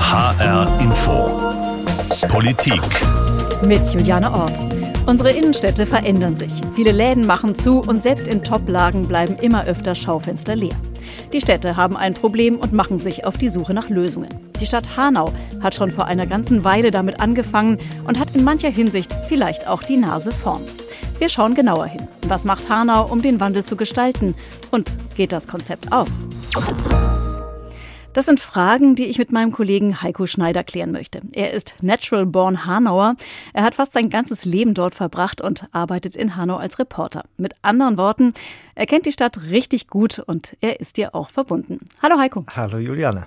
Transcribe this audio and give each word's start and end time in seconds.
HR 0.00 0.80
Info. 0.80 1.40
Politik. 2.28 2.82
Mit 3.62 3.86
Juliane 3.92 4.32
Ort. 4.32 4.58
Unsere 5.06 5.30
Innenstädte 5.30 5.86
verändern 5.86 6.34
sich. 6.34 6.52
Viele 6.74 6.92
Läden 6.92 7.26
machen 7.26 7.54
zu 7.54 7.80
und 7.80 8.02
selbst 8.02 8.28
in 8.28 8.42
Top-Lagen 8.42 9.08
bleiben 9.08 9.36
immer 9.36 9.64
öfter 9.64 9.94
Schaufenster 9.94 10.56
leer. 10.56 10.76
Die 11.32 11.40
Städte 11.40 11.76
haben 11.76 11.96
ein 11.96 12.14
Problem 12.14 12.56
und 12.56 12.72
machen 12.72 12.98
sich 12.98 13.24
auf 13.24 13.38
die 13.38 13.48
Suche 13.48 13.74
nach 13.74 13.88
Lösungen. 13.88 14.28
Die 14.60 14.66
Stadt 14.66 14.96
Hanau 14.96 15.32
hat 15.62 15.74
schon 15.74 15.90
vor 15.90 16.06
einer 16.06 16.26
ganzen 16.26 16.64
Weile 16.64 16.90
damit 16.90 17.20
angefangen 17.20 17.78
und 18.06 18.18
hat 18.18 18.34
in 18.34 18.44
mancher 18.44 18.70
Hinsicht 18.70 19.16
vielleicht 19.28 19.66
auch 19.66 19.82
die 19.82 19.96
Nase 19.96 20.32
vorn. 20.32 20.62
Wir 21.18 21.28
schauen 21.28 21.54
genauer 21.54 21.86
hin. 21.86 22.08
Was 22.26 22.44
macht 22.44 22.68
Hanau, 22.68 23.06
um 23.06 23.22
den 23.22 23.40
Wandel 23.40 23.64
zu 23.64 23.76
gestalten? 23.76 24.34
Und 24.70 24.96
geht 25.14 25.32
das 25.32 25.48
Konzept 25.48 25.92
auf? 25.92 26.08
Das 28.14 28.24
sind 28.24 28.40
Fragen, 28.40 28.94
die 28.94 29.04
ich 29.04 29.18
mit 29.18 29.32
meinem 29.32 29.52
Kollegen 29.52 30.02
Heiko 30.02 30.26
Schneider 30.26 30.64
klären 30.64 30.92
möchte. 30.92 31.20
Er 31.32 31.52
ist 31.52 31.74
Natural 31.82 32.24
Born 32.24 32.64
Hanauer. 32.64 33.16
Er 33.52 33.62
hat 33.62 33.74
fast 33.74 33.92
sein 33.92 34.08
ganzes 34.08 34.44
Leben 34.44 34.74
dort 34.74 34.94
verbracht 34.94 35.40
und 35.40 35.66
arbeitet 35.72 36.16
in 36.16 36.34
Hanau 36.34 36.56
als 36.56 36.78
Reporter. 36.78 37.24
Mit 37.36 37.54
anderen 37.62 37.98
Worten, 37.98 38.32
er 38.74 38.86
kennt 38.86 39.06
die 39.06 39.12
Stadt 39.12 39.42
richtig 39.50 39.88
gut 39.88 40.18
und 40.18 40.56
er 40.60 40.80
ist 40.80 40.96
dir 40.96 41.14
auch 41.14 41.28
verbunden. 41.28 41.80
Hallo 42.02 42.18
Heiko. 42.18 42.44
Hallo 42.56 42.78
Juliane. 42.78 43.26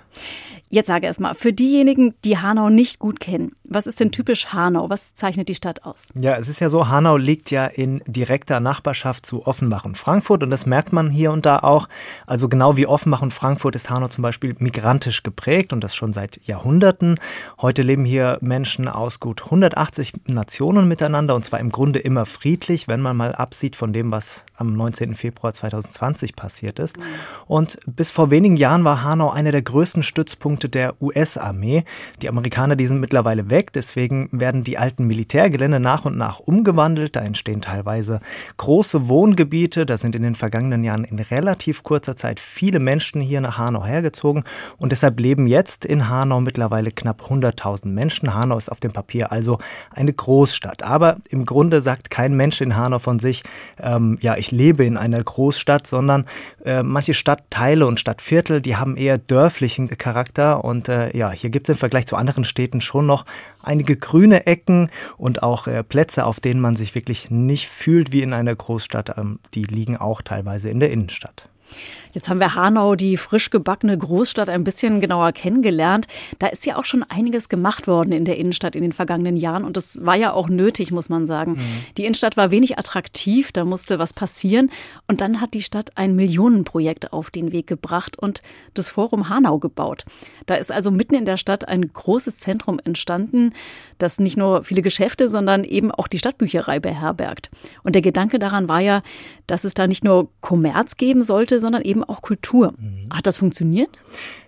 Jetzt 0.74 0.86
sage 0.86 1.04
erst 1.04 1.20
mal, 1.20 1.34
für 1.34 1.52
diejenigen, 1.52 2.14
die 2.24 2.38
Hanau 2.38 2.70
nicht 2.70 2.98
gut 2.98 3.20
kennen, 3.20 3.52
was 3.68 3.86
ist 3.86 4.00
denn 4.00 4.10
typisch 4.10 4.54
Hanau? 4.54 4.88
Was 4.88 5.14
zeichnet 5.14 5.50
die 5.50 5.54
Stadt 5.54 5.84
aus? 5.84 6.08
Ja, 6.18 6.36
es 6.36 6.48
ist 6.48 6.60
ja 6.60 6.70
so, 6.70 6.88
Hanau 6.88 7.18
liegt 7.18 7.50
ja 7.50 7.66
in 7.66 8.02
direkter 8.06 8.58
Nachbarschaft 8.58 9.26
zu 9.26 9.46
Offenbach 9.46 9.84
und 9.84 9.98
Frankfurt 9.98 10.42
und 10.42 10.48
das 10.48 10.64
merkt 10.64 10.94
man 10.94 11.10
hier 11.10 11.30
und 11.30 11.44
da 11.44 11.58
auch. 11.58 11.90
Also 12.26 12.48
genau 12.48 12.74
wie 12.78 12.86
Offenbach 12.86 13.20
und 13.20 13.34
Frankfurt 13.34 13.74
ist 13.74 13.90
Hanau 13.90 14.08
zum 14.08 14.22
Beispiel 14.22 14.54
migrantisch 14.60 15.22
geprägt 15.22 15.74
und 15.74 15.84
das 15.84 15.94
schon 15.94 16.14
seit 16.14 16.40
Jahrhunderten. 16.46 17.20
Heute 17.60 17.82
leben 17.82 18.06
hier 18.06 18.38
Menschen 18.40 18.88
aus 18.88 19.20
gut 19.20 19.44
180 19.44 20.14
Nationen 20.28 20.88
miteinander 20.88 21.34
und 21.34 21.44
zwar 21.44 21.60
im 21.60 21.70
Grunde 21.70 21.98
immer 21.98 22.24
friedlich, 22.24 22.88
wenn 22.88 23.02
man 23.02 23.14
mal 23.14 23.34
absieht 23.34 23.76
von 23.76 23.92
dem, 23.92 24.10
was 24.10 24.46
am 24.56 24.72
19. 24.74 25.14
Februar 25.16 25.52
2020 25.52 26.34
passiert 26.34 26.78
ist. 26.78 26.96
Und 27.46 27.78
bis 27.84 28.10
vor 28.10 28.30
wenigen 28.30 28.56
Jahren 28.56 28.84
war 28.84 29.02
Hanau 29.02 29.30
einer 29.30 29.52
der 29.52 29.62
größten 29.62 30.02
Stützpunkte 30.02 30.61
Stützpunkte 30.62 30.68
der 30.68 30.94
US-Armee. 31.00 31.84
Die 32.20 32.28
Amerikaner, 32.28 32.76
die 32.76 32.86
sind 32.86 33.00
mittlerweile 33.00 33.50
weg, 33.50 33.72
deswegen 33.72 34.28
werden 34.32 34.64
die 34.64 34.78
alten 34.78 35.06
Militärgelände 35.06 35.80
nach 35.80 36.04
und 36.04 36.16
nach 36.16 36.40
umgewandelt. 36.40 37.16
Da 37.16 37.20
entstehen 37.20 37.60
teilweise 37.60 38.20
große 38.56 39.08
Wohngebiete. 39.08 39.86
Da 39.86 39.96
sind 39.96 40.14
in 40.14 40.22
den 40.22 40.34
vergangenen 40.34 40.84
Jahren 40.84 41.04
in 41.04 41.18
relativ 41.18 41.82
kurzer 41.82 42.16
Zeit 42.16 42.40
viele 42.40 42.78
Menschen 42.78 43.20
hier 43.20 43.40
nach 43.40 43.58
Hanau 43.58 43.84
hergezogen 43.84 44.44
und 44.78 44.92
deshalb 44.92 45.18
leben 45.20 45.46
jetzt 45.46 45.84
in 45.84 46.08
Hanau 46.08 46.40
mittlerweile 46.40 46.90
knapp 46.90 47.22
100.000 47.22 47.86
Menschen. 47.88 48.34
Hanau 48.34 48.56
ist 48.56 48.70
auf 48.70 48.80
dem 48.80 48.92
Papier 48.92 49.32
also 49.32 49.58
eine 49.90 50.12
Großstadt. 50.12 50.82
Aber 50.82 51.16
im 51.28 51.44
Grunde 51.44 51.80
sagt 51.80 52.10
kein 52.10 52.34
Mensch 52.36 52.60
in 52.60 52.76
Hanau 52.76 52.98
von 52.98 53.18
sich, 53.18 53.42
ähm, 53.80 54.18
ja, 54.20 54.36
ich 54.36 54.50
lebe 54.50 54.84
in 54.84 54.96
einer 54.96 55.22
Großstadt, 55.22 55.86
sondern 55.86 56.26
äh, 56.64 56.82
manche 56.82 57.14
Stadtteile 57.14 57.86
und 57.86 58.00
Stadtviertel, 58.00 58.60
die 58.60 58.76
haben 58.76 58.96
eher 58.96 59.18
dörflichen 59.18 59.88
Charakter 59.88 60.51
und 60.54 60.88
äh, 60.88 61.16
ja, 61.16 61.30
hier 61.30 61.50
gibt 61.50 61.68
es 61.68 61.74
im 61.74 61.78
Vergleich 61.78 62.06
zu 62.06 62.16
anderen 62.16 62.44
Städten 62.44 62.80
schon 62.80 63.06
noch 63.06 63.24
einige 63.62 63.96
grüne 63.96 64.46
Ecken 64.46 64.90
und 65.16 65.42
auch 65.42 65.66
äh, 65.66 65.82
Plätze, 65.82 66.24
auf 66.24 66.40
denen 66.40 66.60
man 66.60 66.74
sich 66.74 66.94
wirklich 66.94 67.30
nicht 67.30 67.68
fühlt 67.68 68.12
wie 68.12 68.22
in 68.22 68.32
einer 68.32 68.54
Großstadt. 68.54 69.16
Ähm, 69.18 69.38
die 69.54 69.64
liegen 69.64 69.96
auch 69.96 70.22
teilweise 70.22 70.70
in 70.70 70.80
der 70.80 70.90
Innenstadt. 70.90 71.48
Jetzt 72.12 72.28
haben 72.28 72.40
wir 72.40 72.54
Hanau, 72.54 72.94
die 72.94 73.16
frisch 73.16 73.50
gebackene 73.50 73.96
Großstadt, 73.96 74.48
ein 74.48 74.64
bisschen 74.64 75.00
genauer 75.00 75.32
kennengelernt. 75.32 76.06
Da 76.38 76.48
ist 76.48 76.66
ja 76.66 76.76
auch 76.76 76.84
schon 76.84 77.04
einiges 77.08 77.48
gemacht 77.48 77.86
worden 77.86 78.12
in 78.12 78.24
der 78.24 78.36
Innenstadt 78.36 78.76
in 78.76 78.82
den 78.82 78.92
vergangenen 78.92 79.36
Jahren 79.36 79.64
und 79.64 79.76
das 79.76 80.04
war 80.04 80.16
ja 80.16 80.32
auch 80.32 80.48
nötig, 80.48 80.92
muss 80.92 81.08
man 81.08 81.26
sagen. 81.26 81.52
Mhm. 81.52 81.84
Die 81.96 82.04
Innenstadt 82.04 82.36
war 82.36 82.50
wenig 82.50 82.78
attraktiv, 82.78 83.52
da 83.52 83.64
musste 83.64 83.98
was 83.98 84.12
passieren 84.12 84.70
und 85.08 85.20
dann 85.20 85.40
hat 85.40 85.54
die 85.54 85.62
Stadt 85.62 85.96
ein 85.96 86.14
Millionenprojekt 86.14 87.12
auf 87.12 87.30
den 87.30 87.52
Weg 87.52 87.66
gebracht 87.66 88.18
und 88.18 88.42
das 88.74 88.90
Forum 88.90 89.28
Hanau 89.28 89.58
gebaut. 89.58 90.04
Da 90.46 90.56
ist 90.56 90.70
also 90.70 90.90
mitten 90.90 91.14
in 91.14 91.24
der 91.24 91.36
Stadt 91.38 91.66
ein 91.66 91.92
großes 91.92 92.38
Zentrum 92.38 92.78
entstanden, 92.84 93.54
das 93.98 94.18
nicht 94.18 94.36
nur 94.36 94.64
viele 94.64 94.82
Geschäfte, 94.82 95.28
sondern 95.28 95.64
eben 95.64 95.90
auch 95.90 96.08
die 96.08 96.18
Stadtbücherei 96.18 96.80
beherbergt. 96.80 97.50
Und 97.82 97.94
der 97.94 98.02
Gedanke 98.02 98.38
daran 98.38 98.68
war 98.68 98.80
ja, 98.80 99.02
dass 99.46 99.64
es 99.64 99.74
da 99.74 99.86
nicht 99.86 100.04
nur 100.04 100.28
Kommerz 100.40 100.96
geben 100.96 101.24
sollte, 101.24 101.60
sondern 101.62 101.82
eben 101.82 102.04
auch 102.04 102.20
Kultur. 102.20 102.74
Mhm. 102.76 103.08
Hat 103.10 103.26
das 103.26 103.38
funktioniert? 103.38 103.88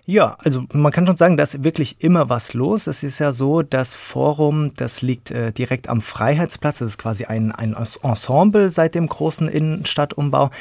Ja, 0.07 0.37
also 0.43 0.65
man 0.71 0.91
kann 0.91 1.07
schon 1.07 1.17
sagen, 1.17 1.35
da 1.35 1.43
ist 1.43 1.63
wirklich 1.63 2.03
immer 2.03 2.29
was 2.29 2.53
los. 2.53 2.85
Es 2.85 3.01
ist 3.01 3.17
ja 3.17 3.33
so, 3.33 3.63
das 3.63 3.95
Forum, 3.95 4.71
das 4.75 5.01
liegt 5.01 5.31
äh, 5.31 5.51
direkt 5.51 5.89
am 5.89 6.01
Freiheitsplatz. 6.01 6.77
Das 6.79 6.91
ist 6.91 6.97
quasi 6.99 7.25
ein, 7.25 7.51
ein 7.51 7.75
Ensemble 7.75 8.69
seit 8.69 8.93
dem 8.93 9.07
großen 9.07 9.47
Innenstadtumbau. 9.47 10.51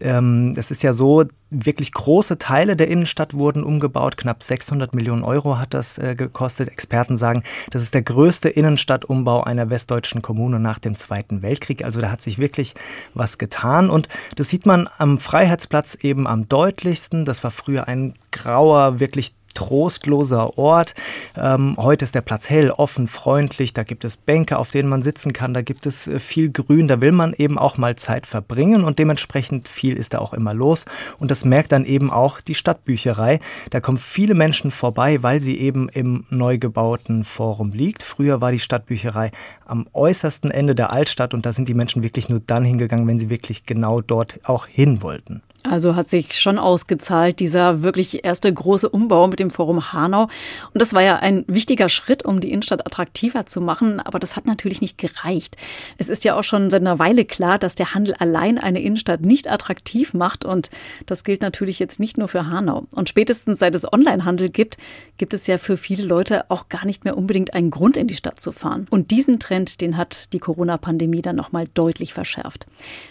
Ähm, 0.00 0.54
es 0.56 0.70
ist 0.70 0.82
ja 0.82 0.92
so, 0.92 1.24
wirklich 1.50 1.92
große 1.92 2.38
Teile 2.38 2.76
der 2.76 2.88
Innenstadt 2.88 3.34
wurden 3.34 3.64
umgebaut. 3.64 4.16
Knapp 4.16 4.42
600 4.42 4.94
Millionen 4.94 5.24
Euro 5.24 5.58
hat 5.58 5.74
das 5.74 5.98
äh, 5.98 6.14
gekostet. 6.14 6.68
Experten 6.68 7.16
sagen, 7.16 7.42
das 7.70 7.82
ist 7.82 7.92
der 7.92 8.02
größte 8.02 8.48
Innenstadtumbau 8.48 9.42
einer 9.42 9.68
westdeutschen 9.68 10.22
Kommune 10.22 10.60
nach 10.60 10.78
dem 10.78 10.94
Zweiten 10.94 11.42
Weltkrieg. 11.42 11.84
Also 11.84 12.00
da 12.00 12.10
hat 12.10 12.22
sich 12.22 12.38
wirklich 12.38 12.74
was 13.14 13.38
getan. 13.38 13.90
Und 13.90 14.08
das 14.36 14.48
sieht 14.48 14.64
man 14.64 14.88
am 14.98 15.18
Freiheitsplatz 15.18 15.96
eben 16.00 16.26
am 16.26 16.48
deutlichsten. 16.48 17.24
Das 17.24 17.42
war 17.42 17.50
früher 17.50 17.88
ein 17.88 18.14
grauer 18.30 18.89
wirklich 18.98 19.34
trostloser 19.54 20.58
Ort. 20.58 20.94
Ähm, 21.36 21.76
heute 21.78 22.04
ist 22.04 22.14
der 22.14 22.20
Platz 22.20 22.48
hell, 22.48 22.70
offen, 22.70 23.08
freundlich. 23.08 23.72
Da 23.72 23.82
gibt 23.82 24.04
es 24.04 24.16
Bänke, 24.16 24.58
auf 24.58 24.70
denen 24.70 24.88
man 24.88 25.02
sitzen 25.02 25.32
kann. 25.32 25.54
Da 25.54 25.62
gibt 25.62 25.86
es 25.86 26.06
äh, 26.06 26.18
viel 26.18 26.50
Grün. 26.50 26.88
Da 26.88 27.00
will 27.00 27.12
man 27.12 27.32
eben 27.32 27.58
auch 27.58 27.76
mal 27.76 27.96
Zeit 27.96 28.26
verbringen 28.26 28.84
und 28.84 28.98
dementsprechend 28.98 29.68
viel 29.68 29.96
ist 29.96 30.14
da 30.14 30.18
auch 30.18 30.34
immer 30.34 30.54
los. 30.54 30.84
Und 31.18 31.30
das 31.30 31.44
merkt 31.44 31.72
dann 31.72 31.84
eben 31.84 32.10
auch 32.10 32.40
die 32.40 32.54
Stadtbücherei. 32.54 33.40
Da 33.70 33.80
kommen 33.80 33.98
viele 33.98 34.34
Menschen 34.34 34.70
vorbei, 34.70 35.22
weil 35.22 35.40
sie 35.40 35.58
eben 35.58 35.88
im 35.88 36.26
neu 36.30 36.58
gebauten 36.58 37.24
Forum 37.24 37.72
liegt. 37.72 38.02
Früher 38.02 38.40
war 38.40 38.52
die 38.52 38.60
Stadtbücherei 38.60 39.32
am 39.66 39.86
äußersten 39.92 40.50
Ende 40.50 40.74
der 40.74 40.92
Altstadt 40.92 41.34
und 41.34 41.46
da 41.46 41.52
sind 41.52 41.68
die 41.68 41.74
Menschen 41.74 42.02
wirklich 42.02 42.28
nur 42.28 42.40
dann 42.40 42.64
hingegangen, 42.64 43.06
wenn 43.06 43.18
sie 43.18 43.30
wirklich 43.30 43.66
genau 43.66 44.00
dort 44.00 44.40
auch 44.44 44.66
hin 44.66 45.02
wollten. 45.02 45.42
Also 45.62 45.94
hat 45.94 46.08
sich 46.08 46.38
schon 46.38 46.58
ausgezahlt, 46.58 47.38
dieser 47.38 47.82
wirklich 47.82 48.24
erste 48.24 48.52
große 48.52 48.88
Umbau 48.88 49.26
mit 49.26 49.38
dem 49.38 49.50
Forum 49.50 49.92
Hanau. 49.92 50.22
Und 50.22 50.80
das 50.80 50.94
war 50.94 51.02
ja 51.02 51.16
ein 51.16 51.44
wichtiger 51.48 51.88
Schritt, 51.88 52.24
um 52.24 52.40
die 52.40 52.50
Innenstadt 52.50 52.86
attraktiver 52.86 53.44
zu 53.46 53.60
machen. 53.60 54.00
Aber 54.00 54.18
das 54.18 54.36
hat 54.36 54.46
natürlich 54.46 54.80
nicht 54.80 54.96
gereicht. 54.96 55.56
Es 55.98 56.08
ist 56.08 56.24
ja 56.24 56.38
auch 56.38 56.44
schon 56.44 56.70
seit 56.70 56.80
einer 56.80 56.98
Weile 56.98 57.24
klar, 57.24 57.58
dass 57.58 57.74
der 57.74 57.94
Handel 57.94 58.14
allein 58.14 58.56
eine 58.58 58.80
Innenstadt 58.80 59.20
nicht 59.20 59.50
attraktiv 59.50 60.14
macht. 60.14 60.44
Und 60.46 60.70
das 61.04 61.24
gilt 61.24 61.42
natürlich 61.42 61.78
jetzt 61.78 62.00
nicht 62.00 62.16
nur 62.16 62.28
für 62.28 62.46
Hanau. 62.46 62.86
Und 62.94 63.08
spätestens 63.10 63.58
seit 63.58 63.74
es 63.74 63.90
Onlinehandel 63.90 64.48
gibt, 64.48 64.78
gibt 65.18 65.34
es 65.34 65.46
ja 65.46 65.58
für 65.58 65.76
viele 65.76 66.04
Leute 66.04 66.50
auch 66.50 66.70
gar 66.70 66.86
nicht 66.86 67.04
mehr 67.04 67.18
unbedingt 67.18 67.52
einen 67.52 67.70
Grund, 67.70 67.98
in 67.98 68.06
die 68.06 68.14
Stadt 68.14 68.40
zu 68.40 68.52
fahren. 68.52 68.86
Und 68.88 69.10
diesen 69.10 69.38
Trend, 69.38 69.82
den 69.82 69.98
hat 69.98 70.32
die 70.32 70.38
Corona-Pandemie 70.38 71.20
dann 71.20 71.36
nochmal 71.36 71.68
deutlich 71.74 72.14
verschärft. 72.14 72.66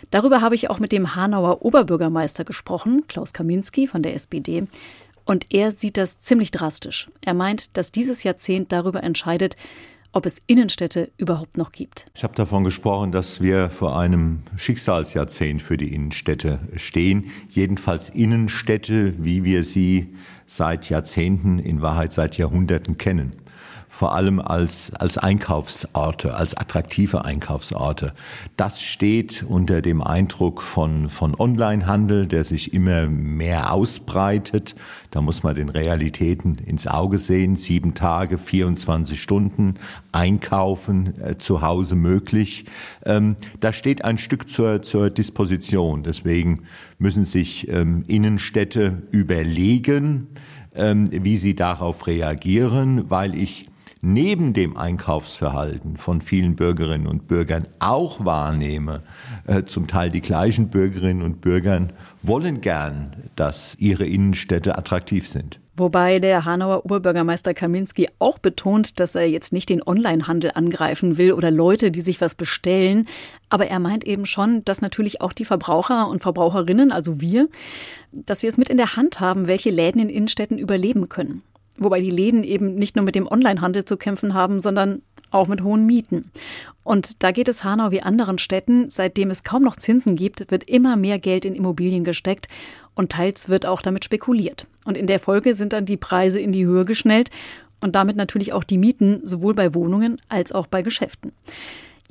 Darüber 0.09 0.41
habe 0.41 0.55
ich 0.55 0.69
auch 0.69 0.79
mit 0.79 0.91
dem 0.91 1.15
Hanauer 1.15 1.61
Oberbürgermeister 1.63 2.38
Innenminister 2.39 2.45
gesprochen, 2.45 3.03
Klaus 3.07 3.33
Kaminski 3.33 3.87
von 3.87 4.01
der 4.01 4.15
SPD. 4.15 4.67
Und 5.25 5.53
er 5.53 5.71
sieht 5.71 5.97
das 5.97 6.19
ziemlich 6.19 6.51
drastisch. 6.51 7.09
Er 7.21 7.33
meint, 7.33 7.77
dass 7.77 7.91
dieses 7.91 8.23
Jahrzehnt 8.23 8.71
darüber 8.71 9.03
entscheidet, 9.03 9.55
ob 10.11 10.25
es 10.25 10.41
Innenstädte 10.47 11.11
überhaupt 11.17 11.57
noch 11.57 11.71
gibt. 11.71 12.07
Ich 12.15 12.23
habe 12.23 12.33
davon 12.33 12.63
gesprochen, 12.63 13.11
dass 13.11 13.41
wir 13.41 13.69
vor 13.69 13.99
einem 13.99 14.41
Schicksalsjahrzehnt 14.57 15.61
für 15.61 15.77
die 15.77 15.93
Innenstädte 15.93 16.59
stehen. 16.77 17.29
Jedenfalls 17.49 18.09
Innenstädte, 18.09 19.13
wie 19.23 19.43
wir 19.43 19.63
sie 19.63 20.15
seit 20.47 20.89
Jahrzehnten, 20.89 21.59
in 21.59 21.81
Wahrheit 21.81 22.11
seit 22.11 22.37
Jahrhunderten 22.39 22.97
kennen 22.97 23.33
vor 23.91 24.13
allem 24.13 24.39
als, 24.39 24.93
als 24.93 25.17
Einkaufsorte, 25.17 26.35
als 26.35 26.55
attraktive 26.55 27.25
Einkaufsorte. 27.25 28.13
Das 28.55 28.81
steht 28.81 29.43
unter 29.43 29.81
dem 29.81 30.03
Eindruck 30.03 30.61
von, 30.61 31.09
von 31.09 31.35
Onlinehandel, 31.37 32.27
der 32.27 32.43
sich 32.43 32.73
immer 32.73 33.07
mehr 33.07 33.73
ausbreitet. 33.73 34.75
Da 35.09 35.21
muss 35.21 35.41
man 35.41 35.55
den 35.55 35.69
Realitäten 35.69 36.59
ins 36.59 36.85
Auge 36.85 37.17
sehen. 37.17 37.55
Sieben 37.55 37.95
Tage, 37.95 38.37
24 38.37 39.19
Stunden, 39.19 39.75
einkaufen, 40.11 41.19
äh, 41.19 41.37
zu 41.37 41.63
Hause 41.63 41.95
möglich. 41.95 42.65
Ähm, 43.05 43.37
da 43.59 43.73
steht 43.73 44.05
ein 44.05 44.19
Stück 44.19 44.49
zur, 44.49 44.83
zur 44.83 45.09
Disposition. 45.09 46.03
Deswegen 46.03 46.61
müssen 46.99 47.25
sich 47.25 47.67
ähm, 47.69 48.03
Innenstädte 48.07 49.01
überlegen, 49.09 50.27
ähm, 50.75 51.05
wie 51.11 51.37
sie 51.37 51.55
darauf 51.55 52.05
reagieren, 52.05 53.09
weil 53.09 53.33
ich 53.33 53.65
neben 54.01 54.53
dem 54.53 54.77
Einkaufsverhalten 54.77 55.97
von 55.97 56.21
vielen 56.21 56.55
Bürgerinnen 56.55 57.07
und 57.07 57.27
Bürgern 57.27 57.67
auch 57.79 58.23
wahrnehme, 58.25 59.03
äh, 59.45 59.63
zum 59.63 59.87
Teil 59.87 60.09
die 60.09 60.21
gleichen 60.21 60.69
Bürgerinnen 60.69 61.21
und 61.21 61.41
Bürger 61.41 61.87
wollen 62.23 62.61
gern, 62.61 63.15
dass 63.35 63.75
ihre 63.79 64.05
Innenstädte 64.05 64.77
attraktiv 64.77 65.27
sind. 65.27 65.59
Wobei 65.79 66.19
der 66.19 66.43
Hanauer 66.43 66.83
Oberbürgermeister 66.83 67.53
Kaminski 67.53 68.09
auch 68.19 68.37
betont, 68.37 68.99
dass 68.99 69.15
er 69.15 69.29
jetzt 69.29 69.53
nicht 69.53 69.69
den 69.69 69.81
Onlinehandel 69.81 70.51
angreifen 70.53 71.17
will 71.17 71.31
oder 71.31 71.51
Leute, 71.51 71.89
die 71.89 72.01
sich 72.01 72.19
was 72.19 72.35
bestellen. 72.35 73.07
Aber 73.47 73.67
er 73.67 73.79
meint 73.79 74.05
eben 74.05 74.25
schon, 74.25 74.65
dass 74.65 74.81
natürlich 74.81 75.21
auch 75.21 75.31
die 75.31 75.45
Verbraucher 75.45 76.09
und 76.09 76.21
Verbraucherinnen, 76.21 76.91
also 76.91 77.21
wir, 77.21 77.47
dass 78.11 78.43
wir 78.43 78.49
es 78.49 78.57
mit 78.57 78.69
in 78.69 78.75
der 78.75 78.97
Hand 78.97 79.21
haben, 79.21 79.47
welche 79.47 79.69
Läden 79.69 80.01
in 80.01 80.09
Innenstädten 80.09 80.57
überleben 80.57 81.07
können. 81.07 81.43
Wobei 81.79 82.01
die 82.01 82.11
Läden 82.11 82.43
eben 82.43 82.75
nicht 82.75 82.95
nur 82.95 83.05
mit 83.05 83.15
dem 83.15 83.27
Onlinehandel 83.29 83.85
zu 83.85 83.97
kämpfen 83.97 84.33
haben, 84.33 84.59
sondern 84.59 85.01
auch 85.31 85.47
mit 85.47 85.63
hohen 85.63 85.85
Mieten. 85.85 86.31
Und 86.83 87.23
da 87.23 87.31
geht 87.31 87.47
es 87.47 87.63
Hanau 87.63 87.91
wie 87.91 88.01
anderen 88.01 88.37
Städten. 88.37 88.89
Seitdem 88.89 89.29
es 89.29 89.43
kaum 89.43 89.63
noch 89.63 89.75
Zinsen 89.75 90.15
gibt, 90.15 90.49
wird 90.51 90.63
immer 90.63 90.95
mehr 90.95 91.19
Geld 91.19 91.45
in 91.45 91.55
Immobilien 91.55 92.03
gesteckt 92.03 92.47
und 92.95 93.11
teils 93.11 93.47
wird 93.47 93.65
auch 93.65 93.81
damit 93.81 94.03
spekuliert. 94.03 94.67
Und 94.85 94.97
in 94.97 95.07
der 95.07 95.19
Folge 95.19 95.53
sind 95.53 95.73
dann 95.73 95.85
die 95.85 95.97
Preise 95.97 96.39
in 96.39 96.51
die 96.51 96.65
Höhe 96.65 96.85
geschnellt 96.85 97.29
und 97.81 97.95
damit 97.95 98.15
natürlich 98.15 98.53
auch 98.53 98.63
die 98.63 98.77
Mieten 98.77 99.21
sowohl 99.23 99.53
bei 99.53 99.73
Wohnungen 99.73 100.19
als 100.29 100.51
auch 100.51 100.67
bei 100.67 100.81
Geschäften. 100.81 101.31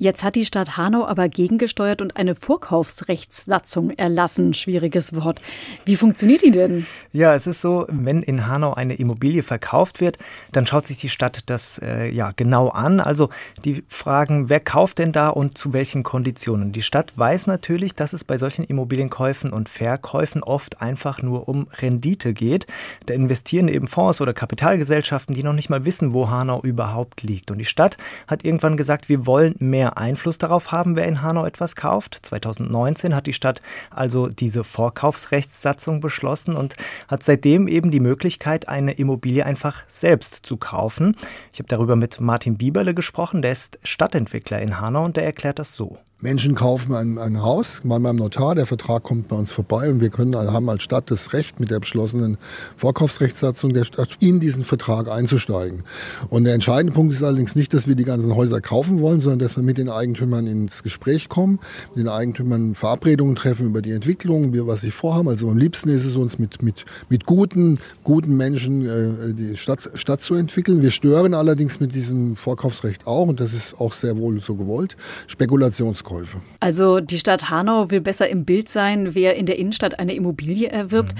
Jetzt 0.01 0.23
hat 0.23 0.37
die 0.37 0.45
Stadt 0.45 0.77
Hanau 0.77 1.05
aber 1.09 1.29
gegengesteuert 1.29 2.01
und 2.01 2.17
eine 2.17 2.37
Vorkaufsrechtssatzung 2.37 3.91
erlassen. 3.91 4.55
Schwieriges 4.55 5.17
Wort. 5.17 5.43
Wie 5.85 5.97
funktioniert 5.97 6.43
die 6.43 6.53
denn? 6.53 6.87
Ja, 7.13 7.35
es 7.35 7.49
ist 7.49 7.61
so, 7.61 7.85
wenn 7.89 8.23
in 8.23 8.47
Hanau 8.47 8.75
eine 8.75 8.95
Immobilie 8.95 9.43
verkauft 9.43 10.01
wird, 10.01 10.19
dann 10.53 10.67
schaut 10.67 10.87
sich 10.87 10.99
die 10.99 11.09
Stadt 11.09 11.51
das 11.51 11.81
äh, 11.83 12.09
ja 12.11 12.31
genau 12.37 12.69
an. 12.69 13.01
Also 13.01 13.31
die 13.65 13.83
fragen, 13.89 14.49
wer 14.49 14.61
kauft 14.61 15.01
denn 15.01 15.11
da 15.11 15.31
und 15.31 15.59
zu 15.59 15.73
welchen 15.73 16.05
Konditionen? 16.05 16.71
Die 16.71 16.83
Stadt 16.83 17.15
weiß 17.17 17.49
natürlich, 17.49 17.97
dass 17.97 18.13
es 18.13 18.23
bei 18.23 18.39
solchen 18.39 18.63
Immobilienkäufen 18.63 19.53
und 19.53 19.69
Verkäufen 19.69 20.45
oft 20.45 20.81
einfach 20.81 21.23
nur 21.23 21.49
um 21.49 21.67
Rendite 21.73 22.35
geht. 22.35 22.69
Da 23.07 23.15
investieren 23.15 23.67
eben 23.67 23.89
Fonds 23.89 24.21
oder 24.21 24.33
Kapitalgesellschaften, 24.33 25.35
die 25.35 25.43
noch 25.43 25.55
nicht 25.55 25.71
mal 25.71 25.85
wissen, 25.85 26.13
wo 26.13 26.31
Hanau 26.31 26.63
überhaupt 26.63 27.25
liegt. 27.25 27.51
Und 27.51 27.59
die 27.59 27.65
Stadt 27.65 27.97
hat 28.29 28.45
irgendwann 28.45 28.77
gesagt, 28.77 29.09
wir 29.09 29.27
wollen 29.27 29.57
mehr 29.59 29.88
mehr 29.89 29.99
Einfluss 29.99 30.39
darauf 30.39 30.71
haben, 30.71 30.97
wer 30.97 31.07
in 31.07 31.23
Hanau 31.23 31.45
etwas 31.45 31.75
kauft. 31.75 32.15
2019 32.15 33.15
hat 33.15 33.27
die 33.27 33.33
Stadt 33.33 33.63
also 33.91 34.29
diese 34.29 34.65
Vorkaufsrechtssatzung 34.65 36.01
beschlossen 36.01 36.55
und 36.55 36.77
hat 37.09 37.23
seitdem 37.23 37.69
eben 37.69 37.91
die 37.91 38.01
Möglichkeit, 38.01 38.69
eine 38.69 38.93
Immobilie 38.93 39.45
einfach 39.45 39.85
selbst 39.87 40.41
zu 40.47 40.57
kaufen. 40.57 41.17
Ich 41.53 41.59
habe 41.59 41.69
darüber 41.69 41.97
mit 41.97 42.21
Martin 42.21 42.59
Bieberle 42.59 42.95
gesprochen, 42.95 43.43
der 43.43 43.53
ist 43.53 43.79
Stadtentwickler 43.83 44.61
in 44.61 44.81
Hanau 44.81 45.05
und 45.05 45.17
der 45.17 45.25
erklärt 45.25 45.59
das 45.59 45.75
so. 45.75 45.99
Menschen 46.21 46.57
kaufen 46.57 46.95
ein, 46.95 47.17
ein 47.17 47.45
Haus, 47.45 47.85
mal 47.85 48.01
beim 48.01 48.17
Notar, 48.17 48.57
der 48.57 48.67
Vertrag 48.67 49.05
kommt 49.05 49.29
bei 49.29 49.37
uns 49.37 49.53
vorbei 49.53 49.89
und 49.89 50.01
wir 50.01 50.11
können, 50.11 50.35
haben 50.35 50.69
als 50.69 50.83
Stadt 50.83 51.13
das 51.13 51.33
Recht, 51.33 51.61
mit 51.61 51.71
der 51.71 51.79
beschlossenen 51.79 52.39
Vorkaufsrechtssatzung 52.77 53.73
der 53.73 53.85
Stadt 53.85 54.09
in 54.19 54.41
diesen 54.41 54.65
Vertrag 54.65 55.09
einzusteigen. 55.09 55.85
Und 56.29 56.43
der 56.43 56.55
entscheidende 56.55 56.93
Punkt 56.93 57.15
ist 57.15 57.23
allerdings 57.23 57.55
nicht, 57.55 57.73
dass 57.73 57.87
wir 57.87 57.95
die 57.95 58.03
ganzen 58.03 58.35
Häuser 58.35 58.61
kaufen 58.61 59.01
wollen, 59.01 59.21
sondern 59.21 59.39
dass 59.39 59.55
wir 59.55 59.63
mit 59.63 59.79
den 59.79 59.89
Eigentümern 59.89 60.49
ins 60.49 60.83
Gespräch 60.83 61.29
kommen, 61.29 61.61
mit 61.95 62.05
den 62.05 62.09
Eigentümern 62.09 62.75
Verabredungen 62.75 63.37
treffen 63.37 63.69
über 63.69 63.81
die 63.81 63.93
Entwicklung, 63.93 64.53
was 64.67 64.81
sie 64.81 64.91
vorhaben. 64.91 65.29
Also 65.29 65.49
am 65.49 65.57
liebsten 65.57 65.89
ist 65.89 66.05
es 66.05 66.17
uns 66.17 66.41
mit, 66.41 66.65
mit, 66.65 66.85
mit 67.09 67.27
guten, 67.27 67.79
guten 68.03 68.37
Menschen 68.37 68.85
äh, 68.85 69.35
die 69.35 69.57
Stadt, 69.57 69.89
Stadt 69.95 70.21
zu 70.21 70.35
entwickeln. 70.35 70.83
Wir 70.83 70.91
stören 70.91 71.33
allerdings 71.33 71.79
mit 71.79 71.95
diesem 71.95 72.35
Vorkaufsrecht 72.35 73.07
auch, 73.07 73.29
und 73.29 73.39
das 73.39 73.55
ist 73.55 73.81
auch 73.81 73.93
sehr 73.93 74.17
wohl 74.17 74.41
so 74.41 74.57
gewollt, 74.57 74.97
Spekulations 75.29 76.03
Hauskäufe. 76.09 76.41
Also 76.61 77.01
die 77.01 77.19
Stadt 77.19 77.51
Hanau 77.51 77.91
will 77.91 78.01
besser 78.01 78.29
im 78.29 78.45
Bild 78.45 78.69
sein, 78.69 79.15
wer 79.15 79.37
in 79.37 79.47
der 79.47 79.59
Innenstadt 79.59 79.99
eine 79.99 80.15
Immobilie 80.15 80.69
erwirbt. 80.69 81.15
Mhm 81.15 81.19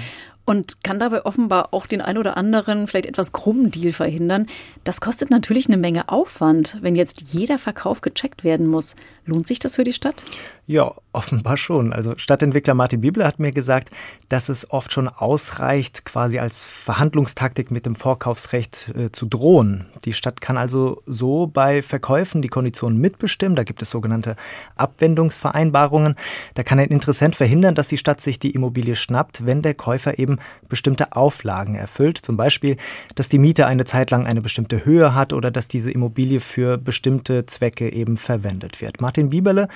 und 0.49 0.83
kann 0.83 0.97
dabei 0.97 1.25
offenbar 1.25 1.75
auch 1.75 1.85
den 1.85 2.01
ein 2.01 2.17
oder 2.17 2.35
anderen 2.35 2.87
vielleicht 2.87 3.05
etwas 3.05 3.33
krummen 3.33 3.69
Deal 3.69 3.91
verhindern. 3.91 4.47
Das 4.83 4.99
kostet 4.99 5.29
natürlich 5.29 5.67
eine 5.67 5.77
Menge 5.77 6.09
Aufwand, 6.09 6.79
wenn 6.81 6.95
jetzt 6.95 7.33
jeder 7.33 7.59
Verkauf 7.59 8.01
gecheckt 8.01 8.43
werden 8.43 8.65
muss. 8.65 8.95
Lohnt 9.27 9.45
sich 9.45 9.59
das 9.59 9.75
für 9.75 9.83
die 9.83 9.93
Stadt? 9.93 10.23
Ja, 10.69 10.91
offenbar 11.13 11.57
schon. 11.57 11.93
Also 11.93 12.13
Stadtentwickler 12.17 12.75
Martin 12.75 13.01
Bibler 13.01 13.25
hat 13.25 13.39
mir 13.39 13.51
gesagt, 13.51 13.89
dass 14.27 14.49
es 14.49 14.69
oft 14.69 14.93
schon 14.93 15.07
ausreicht, 15.07 16.05
quasi 16.05 16.37
als 16.37 16.67
Verhandlungstaktik 16.67 17.71
mit 17.71 17.87
dem 17.87 17.95
Vorkaufsrecht 17.95 18.93
äh, 18.95 19.11
zu 19.11 19.25
drohen. 19.25 19.87
Die 20.05 20.13
Stadt 20.13 20.41
kann 20.41 20.57
also 20.57 21.01
so 21.07 21.47
bei 21.47 21.81
Verkäufen 21.81 22.43
die 22.43 22.49
Konditionen 22.49 23.01
mitbestimmen. 23.01 23.55
Da 23.55 23.63
gibt 23.63 23.81
es 23.81 23.89
sogenannte 23.89 24.35
Abwendungsvereinbarungen. 24.75 26.13
Da 26.53 26.61
kann 26.61 26.77
ein 26.77 26.89
Interessent 26.89 27.35
verhindern, 27.35 27.73
dass 27.73 27.87
die 27.87 27.97
Stadt 27.97 28.21
sich 28.21 28.37
die 28.37 28.51
Immobilie 28.51 28.95
schnappt, 28.95 29.47
wenn 29.47 29.63
der 29.63 29.73
Käufer 29.73 30.19
eben 30.19 30.37
bestimmte 30.67 31.13
Auflagen 31.13 31.73
erfüllt. 31.73 32.19
Zum 32.19 32.37
Beispiel, 32.37 32.77
dass 33.15 33.27
die 33.27 33.39
Miete 33.39 33.65
eine 33.65 33.85
Zeit 33.85 34.11
lang 34.11 34.27
eine 34.27 34.41
bestimmte 34.41 34.85
Höhe 34.85 35.15
hat 35.15 35.33
oder 35.33 35.49
dass 35.49 35.67
diese 35.67 35.89
Immobilie 35.89 36.41
für 36.41 36.77
bestimmte 36.77 37.47
Zwecke 37.47 37.91
eben 37.91 38.17
verwendet 38.17 38.81
wird. 38.81 39.01
Martin 39.01 39.31
Bieberle, 39.31 39.67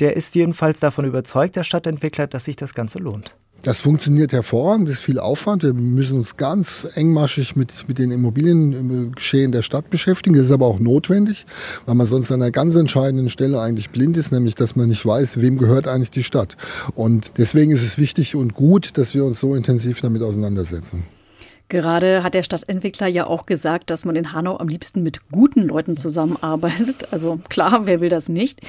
der 0.00 0.16
ist 0.16 0.33
jedenfalls 0.34 0.80
davon 0.80 1.04
überzeugt, 1.04 1.56
der 1.56 1.64
Stadtentwickler, 1.64 2.26
dass 2.26 2.44
sich 2.44 2.56
das 2.56 2.74
Ganze 2.74 2.98
lohnt. 2.98 3.34
Das 3.64 3.78
funktioniert 3.78 4.32
hervorragend, 4.32 4.90
das 4.90 4.96
ist 4.96 5.02
viel 5.02 5.18
Aufwand. 5.18 5.62
Wir 5.62 5.72
müssen 5.72 6.18
uns 6.18 6.36
ganz 6.36 6.86
engmaschig 6.96 7.56
mit, 7.56 7.88
mit 7.88 7.98
den 7.98 8.10
Immobiliengeschehen 8.10 9.52
der 9.52 9.62
Stadt 9.62 9.88
beschäftigen. 9.88 10.36
Das 10.36 10.46
ist 10.46 10.50
aber 10.50 10.66
auch 10.66 10.78
notwendig, 10.78 11.46
weil 11.86 11.94
man 11.94 12.06
sonst 12.06 12.30
an 12.30 12.42
einer 12.42 12.50
ganz 12.50 12.76
entscheidenden 12.76 13.30
Stelle 13.30 13.58
eigentlich 13.62 13.88
blind 13.88 14.18
ist, 14.18 14.32
nämlich 14.32 14.54
dass 14.54 14.76
man 14.76 14.90
nicht 14.90 15.06
weiß, 15.06 15.40
wem 15.40 15.56
gehört 15.56 15.88
eigentlich 15.88 16.10
die 16.10 16.22
Stadt. 16.22 16.58
Und 16.94 17.32
deswegen 17.38 17.72
ist 17.72 17.82
es 17.82 17.96
wichtig 17.96 18.36
und 18.36 18.52
gut, 18.52 18.98
dass 18.98 19.14
wir 19.14 19.24
uns 19.24 19.40
so 19.40 19.54
intensiv 19.54 20.02
damit 20.02 20.22
auseinandersetzen. 20.22 21.04
Gerade 21.68 22.22
hat 22.22 22.34
der 22.34 22.42
Stadtentwickler 22.42 23.06
ja 23.06 23.26
auch 23.26 23.46
gesagt, 23.46 23.88
dass 23.88 24.04
man 24.04 24.16
in 24.16 24.32
Hanau 24.32 24.58
am 24.58 24.68
liebsten 24.68 25.02
mit 25.02 25.28
guten 25.30 25.62
Leuten 25.62 25.96
zusammenarbeitet. 25.96 27.08
Also 27.14 27.38
klar, 27.48 27.86
wer 27.86 28.00
will 28.00 28.08
das 28.08 28.28
nicht? 28.28 28.60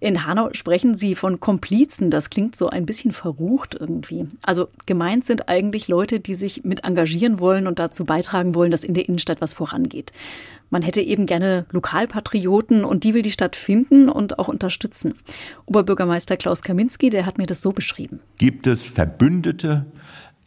In 0.00 0.26
Hanau 0.26 0.50
sprechen 0.52 0.98
sie 0.98 1.14
von 1.14 1.40
Komplizen. 1.40 2.10
Das 2.10 2.28
klingt 2.28 2.54
so 2.54 2.68
ein 2.68 2.84
bisschen 2.84 3.12
verrucht 3.12 3.74
irgendwie. 3.78 4.28
Also 4.42 4.68
gemeint 4.84 5.24
sind 5.24 5.48
eigentlich 5.48 5.88
Leute, 5.88 6.20
die 6.20 6.34
sich 6.34 6.64
mit 6.64 6.84
engagieren 6.84 7.40
wollen 7.40 7.66
und 7.66 7.78
dazu 7.78 8.04
beitragen 8.04 8.54
wollen, 8.54 8.70
dass 8.70 8.84
in 8.84 8.92
der 8.92 9.08
Innenstadt 9.08 9.40
was 9.40 9.54
vorangeht. 9.54 10.12
Man 10.68 10.82
hätte 10.82 11.00
eben 11.00 11.26
gerne 11.26 11.64
Lokalpatrioten 11.70 12.84
und 12.84 13.04
die 13.04 13.14
will 13.14 13.22
die 13.22 13.30
Stadt 13.30 13.56
finden 13.56 14.08
und 14.08 14.38
auch 14.38 14.48
unterstützen. 14.48 15.14
Oberbürgermeister 15.64 16.36
Klaus 16.36 16.62
Kaminski, 16.62 17.08
der 17.08 17.24
hat 17.24 17.38
mir 17.38 17.46
das 17.46 17.62
so 17.62 17.72
beschrieben. 17.72 18.20
Gibt 18.36 18.66
es 18.66 18.84
Verbündete, 18.84 19.86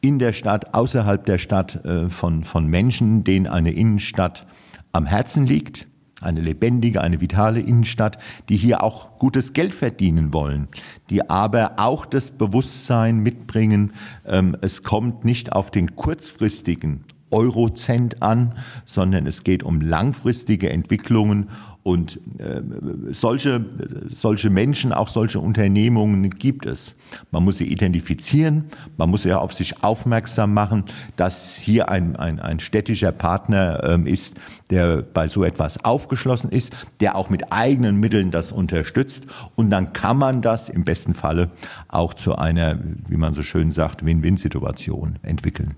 in 0.01 0.19
der 0.19 0.33
Stadt, 0.33 0.73
außerhalb 0.73 1.25
der 1.25 1.37
Stadt 1.37 1.83
äh, 1.85 2.09
von, 2.09 2.43
von 2.43 2.67
Menschen, 2.67 3.23
denen 3.23 3.47
eine 3.47 3.71
Innenstadt 3.71 4.45
am 4.91 5.05
Herzen 5.05 5.45
liegt. 5.45 5.87
Eine 6.21 6.41
lebendige, 6.41 6.99
eine 7.01 7.21
vitale 7.21 7.61
Innenstadt, 7.61 8.17
die 8.49 8.57
hier 8.57 8.83
auch 8.83 9.19
gutes 9.19 9.53
Geld 9.53 9.73
verdienen 9.73 10.33
wollen, 10.33 10.67
die 11.09 11.29
aber 11.29 11.73
auch 11.77 12.05
das 12.05 12.31
Bewusstsein 12.31 13.19
mitbringen, 13.19 13.93
ähm, 14.25 14.57
es 14.59 14.83
kommt 14.83 15.23
nicht 15.23 15.53
auf 15.53 15.71
den 15.71 15.95
kurzfristigen 15.95 17.05
Eurocent 17.31 18.21
an, 18.21 18.55
sondern 18.85 19.27
es 19.27 19.43
geht 19.43 19.63
um 19.63 19.81
langfristige 19.81 20.69
Entwicklungen 20.69 21.49
und 21.89 22.19
äh, 22.37 22.61
solche, 23.09 23.65
solche 24.13 24.51
Menschen, 24.51 24.93
auch 24.93 25.07
solche 25.07 25.39
Unternehmungen 25.39 26.29
gibt 26.29 26.67
es. 26.67 26.95
Man 27.31 27.43
muss 27.43 27.57
sie 27.57 27.65
identifizieren, 27.65 28.65
man 28.97 29.09
muss 29.09 29.23
ja 29.23 29.39
auf 29.39 29.53
sich 29.53 29.83
aufmerksam 29.83 30.53
machen, 30.53 30.83
dass 31.15 31.55
hier 31.55 31.89
ein, 31.89 32.15
ein, 32.15 32.39
ein 32.39 32.59
städtischer 32.59 33.11
Partner 33.11 33.83
ähm, 33.83 34.05
ist, 34.05 34.37
der 34.69 35.01
bei 35.01 35.27
so 35.27 35.43
etwas 35.43 35.83
aufgeschlossen 35.83 36.51
ist, 36.51 36.75
der 36.99 37.15
auch 37.15 37.31
mit 37.31 37.51
eigenen 37.51 37.99
Mitteln 37.99 38.29
das 38.29 38.51
unterstützt. 38.51 39.23
Und 39.55 39.71
dann 39.71 39.91
kann 39.91 40.17
man 40.17 40.43
das 40.43 40.69
im 40.69 40.85
besten 40.85 41.15
Falle 41.15 41.49
auch 41.87 42.13
zu 42.13 42.35
einer, 42.35 42.77
wie 43.07 43.17
man 43.17 43.33
so 43.33 43.41
schön 43.41 43.71
sagt, 43.71 44.05
Win-Win-Situation 44.05 45.17
entwickeln. 45.23 45.73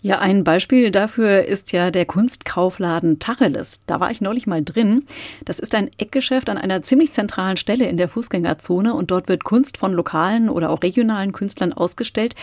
Ja, 0.00 0.20
ein 0.20 0.44
Beispiel 0.44 0.92
dafür 0.92 1.44
ist 1.44 1.72
ja 1.72 1.90
der 1.90 2.06
Kunstkaufladen 2.06 3.18
Tacheles. 3.18 3.80
Da 3.86 3.98
war 3.98 4.12
ich 4.12 4.20
neulich 4.20 4.46
mal 4.46 4.62
drin. 4.62 5.04
Das 5.44 5.58
ist 5.58 5.74
ein 5.74 5.90
Eckgeschäft 5.98 6.50
an 6.50 6.56
einer 6.56 6.82
ziemlich 6.82 7.12
zentralen 7.12 7.56
Stelle 7.56 7.88
in 7.88 7.96
der 7.96 8.08
Fußgängerzone 8.08 8.94
und 8.94 9.10
dort 9.10 9.28
wird 9.28 9.42
Kunst 9.42 9.76
von 9.76 9.92
lokalen 9.92 10.50
oder 10.50 10.70
auch 10.70 10.84
regionalen 10.84 11.32
Künstlern 11.32 11.72
ausgestellt 11.72 12.36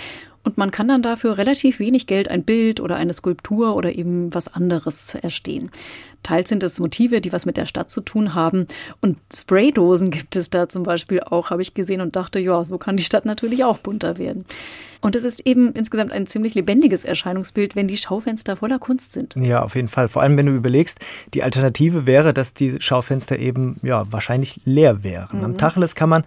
und 0.45 0.57
man 0.57 0.71
kann 0.71 0.87
dann 0.87 1.01
dafür 1.01 1.37
relativ 1.37 1.79
wenig 1.79 2.07
Geld 2.07 2.29
ein 2.29 2.43
Bild 2.43 2.79
oder 2.79 2.95
eine 2.95 3.13
Skulptur 3.13 3.75
oder 3.75 3.95
eben 3.95 4.33
was 4.33 4.47
anderes 4.47 5.15
erstehen. 5.15 5.71
Teils 6.21 6.49
sind 6.49 6.63
es 6.63 6.79
Motive, 6.79 7.21
die 7.21 7.33
was 7.33 7.45
mit 7.45 7.57
der 7.57 7.65
Stadt 7.65 7.91
zu 7.91 8.01
tun 8.01 8.33
haben. 8.33 8.67
Und 9.01 9.17
Spraydosen 9.33 10.09
gibt 10.11 10.35
es 10.35 10.49
da 10.49 10.67
zum 10.69 10.83
Beispiel 10.83 11.21
auch, 11.21 11.49
habe 11.49 11.61
ich 11.61 11.73
gesehen 11.73 12.01
und 12.01 12.15
dachte, 12.15 12.39
ja, 12.39 12.63
so 12.63 12.77
kann 12.77 12.97
die 12.97 13.03
Stadt 13.03 13.25
natürlich 13.25 13.63
auch 13.63 13.77
bunter 13.77 14.17
werden. 14.17 14.45
Und 15.01 15.15
es 15.15 15.23
ist 15.23 15.45
eben 15.45 15.71
insgesamt 15.73 16.11
ein 16.11 16.25
ziemlich 16.25 16.55
lebendiges 16.55 17.05
Erscheinungsbild, 17.05 17.75
wenn 17.75 17.87
die 17.87 17.95
Schaufenster 17.95 18.55
voller 18.55 18.79
Kunst 18.79 19.13
sind. 19.13 19.35
Ja, 19.35 19.61
auf 19.61 19.75
jeden 19.75 19.87
Fall. 19.87 20.09
Vor 20.09 20.23
allem, 20.23 20.35
wenn 20.35 20.47
du 20.47 20.53
überlegst, 20.53 20.97
die 21.35 21.43
Alternative 21.43 22.07
wäre, 22.07 22.33
dass 22.33 22.55
die 22.55 22.77
Schaufenster 22.81 23.37
eben 23.37 23.77
ja 23.83 24.11
wahrscheinlich 24.11 24.61
leer 24.65 25.03
wären. 25.03 25.37
Mhm. 25.37 25.45
Am 25.45 25.57
Tacheles 25.59 25.93
kann 25.93 26.09
man 26.09 26.23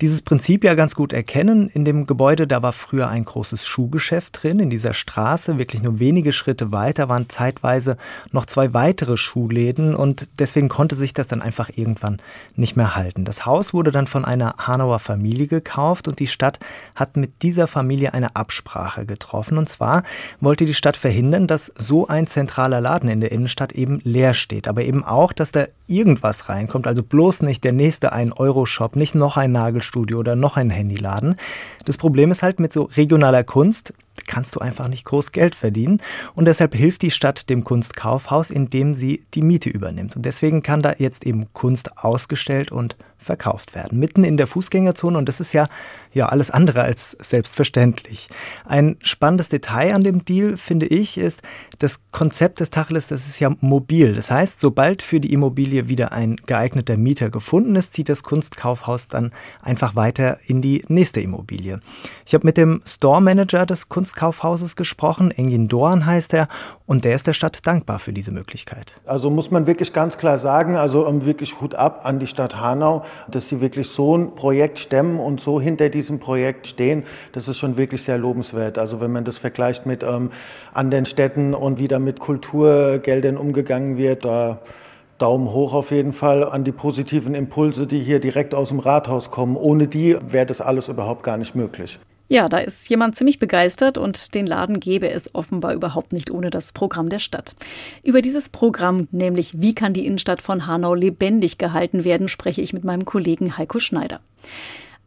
dieses 0.00 0.22
Prinzip 0.22 0.64
ja 0.64 0.74
ganz 0.74 0.94
gut 0.94 1.12
erkennen. 1.12 1.68
In 1.68 1.84
dem 1.84 2.06
Gebäude, 2.06 2.46
da 2.46 2.62
war 2.62 2.72
früher 2.72 3.08
ein 3.08 3.26
großes 3.26 3.61
kleines 3.62 3.66
Schuhgeschäft 3.66 4.42
drin. 4.42 4.58
In 4.58 4.70
dieser 4.70 4.94
Straße, 4.94 5.58
wirklich 5.58 5.82
nur 5.82 5.98
wenige 5.98 6.32
Schritte 6.32 6.72
weiter, 6.72 7.08
waren 7.08 7.28
zeitweise 7.28 7.96
noch 8.32 8.46
zwei 8.46 8.74
weitere 8.74 9.16
Schuhläden 9.16 9.94
und 9.94 10.28
deswegen 10.38 10.68
konnte 10.68 10.94
sich 10.94 11.14
das 11.14 11.28
dann 11.28 11.42
einfach 11.42 11.70
irgendwann 11.74 12.18
nicht 12.56 12.76
mehr 12.76 12.96
halten. 12.96 13.24
Das 13.24 13.46
Haus 13.46 13.72
wurde 13.72 13.90
dann 13.90 14.06
von 14.06 14.24
einer 14.24 14.54
Hanauer 14.58 14.98
Familie 14.98 15.46
gekauft 15.46 16.08
und 16.08 16.18
die 16.18 16.26
Stadt 16.26 16.58
hat 16.94 17.16
mit 17.16 17.42
dieser 17.42 17.66
Familie 17.66 18.12
eine 18.14 18.36
Absprache 18.36 19.06
getroffen. 19.06 19.58
Und 19.58 19.68
zwar 19.68 20.02
wollte 20.40 20.64
die 20.64 20.74
Stadt 20.74 20.96
verhindern, 20.96 21.46
dass 21.46 21.72
so 21.76 22.06
ein 22.08 22.26
zentraler 22.26 22.80
Laden 22.80 23.08
in 23.08 23.20
der 23.20 23.32
Innenstadt 23.32 23.72
eben 23.72 24.00
leer 24.04 24.34
steht, 24.34 24.68
aber 24.68 24.82
eben 24.82 25.04
auch, 25.04 25.32
dass 25.32 25.52
da 25.52 25.66
irgendwas 25.86 26.48
reinkommt, 26.48 26.86
also 26.86 27.02
bloß 27.02 27.42
nicht 27.42 27.64
der 27.64 27.72
nächste 27.72 28.14
1-Euro-Shop, 28.14 28.96
nicht 28.96 29.14
noch 29.14 29.36
ein 29.36 29.52
Nagelstudio 29.52 30.18
oder 30.18 30.36
noch 30.36 30.56
ein 30.56 30.70
Handyladen. 30.70 31.36
Das 31.84 31.98
Problem 31.98 32.30
ist 32.30 32.42
halt 32.42 32.60
mit 32.60 32.72
so 32.72 32.84
regionaler 32.96 33.44
Kunst, 33.52 33.92
kannst 34.26 34.56
du 34.56 34.60
einfach 34.60 34.88
nicht 34.88 35.04
groß 35.04 35.30
Geld 35.30 35.54
verdienen. 35.54 36.00
Und 36.34 36.46
deshalb 36.46 36.74
hilft 36.74 37.02
die 37.02 37.10
Stadt 37.10 37.50
dem 37.50 37.64
Kunstkaufhaus, 37.64 38.48
indem 38.48 38.94
sie 38.94 39.26
die 39.34 39.42
Miete 39.42 39.68
übernimmt. 39.68 40.16
Und 40.16 40.24
deswegen 40.24 40.62
kann 40.62 40.80
da 40.80 40.94
jetzt 40.96 41.26
eben 41.26 41.52
Kunst 41.52 41.98
ausgestellt 41.98 42.72
und 42.72 42.96
verkauft 43.22 43.74
werden. 43.74 43.98
Mitten 43.98 44.24
in 44.24 44.36
der 44.36 44.46
Fußgängerzone 44.46 45.16
und 45.16 45.28
das 45.28 45.40
ist 45.40 45.52
ja, 45.52 45.68
ja 46.12 46.26
alles 46.26 46.50
andere 46.50 46.82
als 46.82 47.16
selbstverständlich. 47.20 48.28
Ein 48.64 48.96
spannendes 49.02 49.48
Detail 49.48 49.94
an 49.94 50.04
dem 50.04 50.24
Deal, 50.24 50.56
finde 50.56 50.86
ich, 50.86 51.18
ist, 51.18 51.42
das 51.78 52.00
Konzept 52.10 52.60
des 52.60 52.70
Tacheles, 52.70 53.06
das 53.06 53.26
ist 53.26 53.40
ja 53.40 53.50
mobil. 53.60 54.14
Das 54.14 54.30
heißt, 54.30 54.60
sobald 54.60 55.02
für 55.02 55.20
die 55.20 55.32
Immobilie 55.32 55.88
wieder 55.88 56.12
ein 56.12 56.36
geeigneter 56.46 56.96
Mieter 56.96 57.30
gefunden 57.30 57.76
ist, 57.76 57.94
zieht 57.94 58.08
das 58.08 58.22
Kunstkaufhaus 58.22 59.08
dann 59.08 59.32
einfach 59.62 59.96
weiter 59.96 60.38
in 60.46 60.60
die 60.60 60.84
nächste 60.88 61.20
Immobilie. 61.20 61.80
Ich 62.26 62.34
habe 62.34 62.46
mit 62.46 62.56
dem 62.56 62.82
Store 62.84 63.20
Manager 63.20 63.66
des 63.66 63.88
Kunstkaufhauses 63.88 64.76
gesprochen. 64.76 65.30
Engin 65.30 65.68
Doan 65.68 66.06
heißt 66.06 66.34
er 66.34 66.48
und 66.86 67.04
der 67.04 67.14
ist 67.14 67.26
der 67.26 67.32
Stadt 67.32 67.66
dankbar 67.66 67.98
für 67.98 68.12
diese 68.12 68.32
Möglichkeit. 68.32 69.00
Also 69.06 69.30
muss 69.30 69.50
man 69.50 69.66
wirklich 69.66 69.92
ganz 69.92 70.18
klar 70.18 70.38
sagen, 70.38 70.76
also 70.76 71.06
wirklich 71.24 71.60
Hut 71.60 71.74
ab 71.74 72.00
an 72.04 72.18
die 72.18 72.26
Stadt 72.26 72.60
Hanau, 72.60 73.04
dass 73.28 73.48
sie 73.48 73.60
wirklich 73.60 73.88
so 73.88 74.16
ein 74.16 74.34
Projekt 74.34 74.78
stemmen 74.78 75.20
und 75.20 75.40
so 75.40 75.60
hinter 75.60 75.88
diesem 75.88 76.18
Projekt 76.18 76.66
stehen. 76.66 77.04
Das 77.32 77.48
ist 77.48 77.58
schon 77.58 77.76
wirklich 77.76 78.02
sehr 78.02 78.18
lobenswert. 78.18 78.78
Also 78.78 79.00
wenn 79.00 79.12
man 79.12 79.24
das 79.24 79.38
vergleicht 79.38 79.86
mit 79.86 80.02
ähm, 80.02 80.30
anderen 80.72 81.06
Städten 81.06 81.54
und 81.54 81.78
wie 81.78 81.88
da 81.88 81.98
mit 81.98 82.20
Kulturgeldern 82.20 83.36
umgegangen 83.36 83.96
wird, 83.96 84.24
da 84.24 84.60
Daumen 85.18 85.52
hoch 85.52 85.72
auf 85.72 85.92
jeden 85.92 86.12
Fall 86.12 86.42
an 86.42 86.64
die 86.64 86.72
positiven 86.72 87.36
Impulse, 87.36 87.86
die 87.86 88.00
hier 88.00 88.18
direkt 88.18 88.54
aus 88.54 88.70
dem 88.70 88.80
Rathaus 88.80 89.30
kommen. 89.30 89.56
Ohne 89.56 89.86
die 89.86 90.16
wäre 90.26 90.46
das 90.46 90.60
alles 90.60 90.88
überhaupt 90.88 91.22
gar 91.22 91.36
nicht 91.36 91.54
möglich. 91.54 92.00
Ja, 92.32 92.48
da 92.48 92.56
ist 92.56 92.88
jemand 92.88 93.14
ziemlich 93.14 93.38
begeistert 93.38 93.98
und 93.98 94.34
den 94.34 94.46
Laden 94.46 94.80
gäbe 94.80 95.10
es 95.10 95.34
offenbar 95.34 95.74
überhaupt 95.74 96.14
nicht 96.14 96.30
ohne 96.30 96.48
das 96.48 96.72
Programm 96.72 97.10
der 97.10 97.18
Stadt. 97.18 97.54
Über 98.02 98.22
dieses 98.22 98.48
Programm, 98.48 99.06
nämlich 99.10 99.60
wie 99.60 99.74
kann 99.74 99.92
die 99.92 100.06
Innenstadt 100.06 100.40
von 100.40 100.66
Hanau 100.66 100.94
lebendig 100.94 101.58
gehalten 101.58 102.04
werden, 102.04 102.30
spreche 102.30 102.62
ich 102.62 102.72
mit 102.72 102.84
meinem 102.84 103.04
Kollegen 103.04 103.58
Heiko 103.58 103.80
Schneider. 103.80 104.20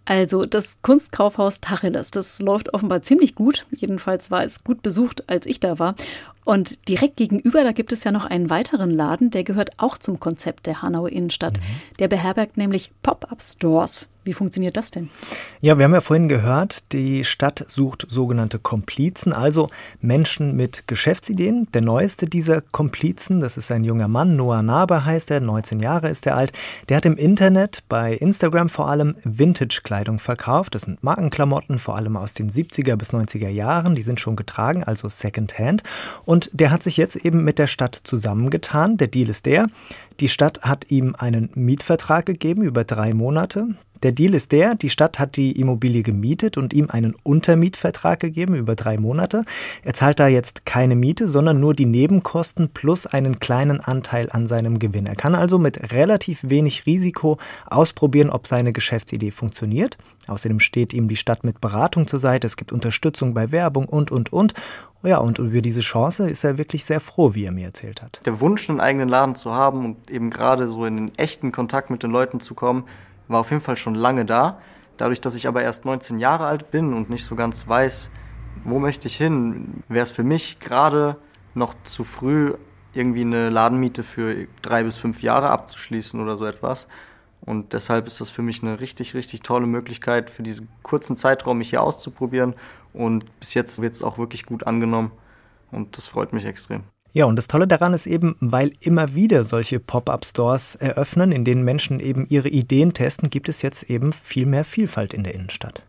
Also 0.05 0.45
das 0.45 0.77
Kunstkaufhaus 0.83 1.61
Tacheles, 1.61 2.11
das 2.11 2.37
läuft 2.37 2.75
offenbar 2.75 3.01
ziemlich 3.01 3.33
gut. 3.33 3.65
Jedenfalls 3.75 4.29
war 4.29 4.43
es 4.43 4.63
gut 4.63 4.83
besucht, 4.83 5.23
als 5.25 5.47
ich 5.47 5.59
da 5.59 5.79
war. 5.79 5.95
Und 6.43 6.87
direkt 6.87 7.17
gegenüber, 7.17 7.63
da 7.63 7.71
gibt 7.71 7.91
es 7.91 8.03
ja 8.03 8.11
noch 8.11 8.25
einen 8.25 8.51
weiteren 8.51 8.91
Laden, 8.91 9.31
der 9.31 9.43
gehört 9.43 9.71
auch 9.77 9.97
zum 9.97 10.19
Konzept 10.19 10.67
der 10.67 10.83
Hanauer 10.83 11.09
Innenstadt. 11.09 11.57
Mhm. 11.57 11.97
Der 11.97 12.07
beherbergt 12.07 12.55
nämlich 12.55 12.91
Pop-up-Stores. 13.01 14.09
Wie 14.25 14.33
funktioniert 14.33 14.75
das 14.75 14.89
denn? 14.89 15.09
Ja, 15.61 15.77
wir 15.77 15.83
haben 15.83 15.93
ja 15.93 16.01
vorhin 16.01 16.27
gehört, 16.27 16.91
die 16.93 17.23
Stadt 17.23 17.63
sucht 17.67 18.07
sogenannte 18.09 18.57
Komplizen, 18.57 19.33
also 19.33 19.69
Menschen 20.01 20.55
mit 20.55 20.87
Geschäftsideen. 20.87 21.67
Der 21.75 21.83
neueste 21.83 22.25
dieser 22.25 22.61
Komplizen, 22.61 23.39
das 23.39 23.55
ist 23.55 23.71
ein 23.71 23.83
junger 23.83 24.07
Mann, 24.07 24.35
Noah 24.35 24.63
Naber 24.63 25.05
heißt 25.05 25.29
er, 25.29 25.41
19 25.41 25.79
Jahre 25.79 26.09
ist 26.09 26.25
er 26.25 26.37
alt. 26.37 26.53
Der 26.89 26.97
hat 26.97 27.05
im 27.05 27.17
Internet, 27.17 27.83
bei 27.87 28.15
Instagram 28.15 28.69
vor 28.69 28.89
allem, 28.89 29.15
Vintage-Kleidung 29.23 30.17
verkauft. 30.17 30.73
Das 30.73 30.81
sind 30.81 31.03
Markenklamotten, 31.03 31.77
vor 31.77 31.95
allem 31.95 32.17
aus 32.17 32.33
den 32.33 32.49
70er 32.49 32.95
bis 32.95 33.13
90er 33.13 33.49
Jahren. 33.49 33.93
Die 33.93 34.01
sind 34.01 34.19
schon 34.19 34.35
getragen, 34.35 34.83
also 34.83 35.07
Secondhand. 35.07 35.83
Und 36.25 36.49
der 36.51 36.71
hat 36.71 36.81
sich 36.81 36.97
jetzt 36.97 37.15
eben 37.15 37.43
mit 37.43 37.59
der 37.59 37.67
Stadt 37.67 37.99
zusammengetan. 38.03 38.97
Der 38.97 39.07
Deal 39.07 39.29
ist 39.29 39.45
der, 39.45 39.67
die 40.19 40.29
Stadt 40.29 40.61
hat 40.63 40.89
ihm 40.89 41.13
einen 41.15 41.49
Mietvertrag 41.53 42.25
gegeben 42.25 42.63
über 42.63 42.83
drei 42.83 43.13
Monate. 43.13 43.67
Der 44.05 44.11
Deal 44.11 44.35
ist 44.35 44.51
der, 44.51 44.75
die 44.75 44.91
Stadt 44.91 45.17
hat 45.17 45.35
die 45.35 45.59
Immobilie 45.59 46.03
gemietet 46.03 46.57
und 46.57 46.75
ihm 46.75 46.91
einen 46.91 47.15
Untermietvertrag 47.23 48.19
gegeben 48.19 48.53
über 48.53 48.75
drei 48.75 48.99
Monate. 48.99 49.45
Er 49.83 49.95
zahlt 49.95 50.19
da 50.19 50.27
jetzt 50.27 50.63
keine 50.63 50.95
Miete, 50.95 51.27
sondern 51.27 51.59
nur 51.59 51.73
die 51.73 51.87
Nebenkosten 51.87 52.69
plus 52.69 53.07
einen 53.07 53.39
kleinen 53.39 53.79
Anteil 53.79 54.29
an 54.29 54.45
seinem 54.45 54.77
Gewinn. 54.77 55.07
Er 55.07 55.15
kann 55.15 55.33
also 55.33 55.57
mit 55.57 55.91
relativ 55.91 56.41
wenig 56.43 56.85
Risiko 56.85 57.39
ausprobieren, 57.65 58.29
ob 58.29 58.45
seine 58.45 58.73
Geschäftsidee 58.73 59.31
funktioniert. 59.31 59.97
Außerdem 60.27 60.59
steht 60.59 60.93
ihm 60.93 61.07
die 61.07 61.15
Stadt 61.15 61.43
mit 61.43 61.59
Beratung 61.59 62.05
zur 62.05 62.19
Seite, 62.19 62.45
es 62.45 62.57
gibt 62.57 62.71
Unterstützung 62.71 63.33
bei 63.33 63.51
Werbung 63.51 63.85
und, 63.85 64.11
und, 64.11 64.31
und. 64.31 64.53
Ja, 65.01 65.17
und 65.17 65.39
über 65.39 65.61
diese 65.61 65.81
Chance 65.81 66.29
ist 66.29 66.43
er 66.43 66.59
wirklich 66.59 66.85
sehr 66.85 66.99
froh, 66.99 67.33
wie 67.33 67.45
er 67.45 67.51
mir 67.51 67.65
erzählt 67.65 68.03
hat. 68.03 68.21
Der 68.23 68.39
Wunsch, 68.39 68.69
einen 68.69 68.81
eigenen 68.81 69.09
Laden 69.09 69.33
zu 69.33 69.51
haben 69.51 69.83
und 69.83 70.11
eben 70.11 70.29
gerade 70.29 70.67
so 70.67 70.85
in 70.85 70.95
den 70.95 71.17
echten 71.17 71.51
Kontakt 71.51 71.89
mit 71.89 72.03
den 72.03 72.11
Leuten 72.11 72.39
zu 72.39 72.53
kommen, 72.53 72.83
war 73.27 73.39
auf 73.41 73.49
jeden 73.51 73.61
Fall 73.61 73.77
schon 73.77 73.95
lange 73.95 74.25
da. 74.25 74.59
Dadurch, 74.97 75.21
dass 75.21 75.35
ich 75.35 75.47
aber 75.47 75.61
erst 75.61 75.85
19 75.85 76.19
Jahre 76.19 76.45
alt 76.45 76.71
bin 76.71 76.93
und 76.93 77.09
nicht 77.09 77.25
so 77.25 77.35
ganz 77.35 77.67
weiß, 77.67 78.09
wo 78.63 78.79
möchte 78.79 79.07
ich 79.07 79.17
hin, 79.17 79.83
wäre 79.89 80.03
es 80.03 80.11
für 80.11 80.23
mich 80.23 80.59
gerade 80.59 81.17
noch 81.53 81.73
zu 81.83 82.03
früh, 82.03 82.53
irgendwie 82.93 83.21
eine 83.21 83.49
Ladenmiete 83.49 84.03
für 84.03 84.47
drei 84.61 84.83
bis 84.83 84.97
fünf 84.97 85.21
Jahre 85.21 85.49
abzuschließen 85.49 86.19
oder 86.21 86.37
so 86.37 86.45
etwas. 86.45 86.87
Und 87.41 87.73
deshalb 87.73 88.07
ist 88.07 88.21
das 88.21 88.29
für 88.29 88.41
mich 88.41 88.63
eine 88.63 88.79
richtig, 88.79 89.13
richtig 89.13 89.41
tolle 89.41 89.67
Möglichkeit, 89.67 90.29
für 90.29 90.43
diesen 90.43 90.67
kurzen 90.81 91.15
Zeitraum 91.15 91.59
mich 91.59 91.69
hier 91.69 91.83
auszuprobieren. 91.83 92.55
Und 92.93 93.39
bis 93.39 93.53
jetzt 93.53 93.81
wird 93.81 93.93
es 93.93 94.01
auch 94.01 94.17
wirklich 94.17 94.45
gut 94.45 94.65
angenommen. 94.65 95.11
Und 95.71 95.97
das 95.97 96.07
freut 96.07 96.33
mich 96.33 96.45
extrem. 96.45 96.94
Ja, 97.15 97.23
und 97.23 97.37
das 97.37 97.47
Tolle 97.47 97.65
daran 97.65 97.93
ist 97.93 98.07
eben, 98.07 98.35
weil 98.41 98.73
immer 98.81 99.15
wieder 99.15 99.45
solche 99.45 99.79
Pop-up-Stores 99.79 100.75
eröffnen, 100.75 101.31
in 101.31 101.45
denen 101.45 101.63
Menschen 101.63 102.01
eben 102.01 102.27
ihre 102.27 102.49
Ideen 102.49 102.93
testen, 102.93 103.29
gibt 103.29 103.47
es 103.47 103.61
jetzt 103.61 103.83
eben 103.83 104.11
viel 104.11 104.45
mehr 104.45 104.65
Vielfalt 104.65 105.13
in 105.13 105.23
der 105.23 105.33
Innenstadt. 105.33 105.81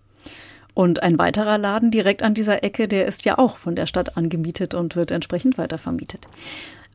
Und 0.73 1.03
ein 1.03 1.19
weiterer 1.19 1.59
Laden 1.59 1.91
direkt 1.91 2.23
an 2.23 2.35
dieser 2.35 2.63
Ecke, 2.63 2.87
der 2.87 3.07
ist 3.07 3.25
ja 3.25 3.39
auch 3.39 3.57
von 3.57 3.75
der 3.75 3.87
Stadt 3.87 4.17
angemietet 4.17 4.75
und 4.75 4.95
wird 4.95 5.11
entsprechend 5.11 5.59
weitervermietet. 5.59 6.29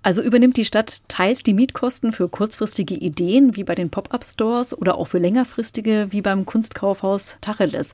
Also 0.02 0.22
übernimmt 0.22 0.56
die 0.56 0.66
Stadt 0.66 1.10
teils 1.10 1.44
die 1.44 1.54
Mietkosten 1.54 2.14
für 2.14 2.30
kurzfristige 2.30 2.96
Ideen 2.96 3.58
wie 3.58 3.66
bei 3.66 3.76
den 3.76 3.90
Pop-up-Stores 3.90 4.78
oder 4.78 4.98
auch 4.98 5.10
für 5.10 5.20
längerfristige 5.20 6.08
wie 6.12 6.22
beim 6.22 6.46
Kunstkaufhaus 6.46 7.38
Tacheles. 7.42 7.94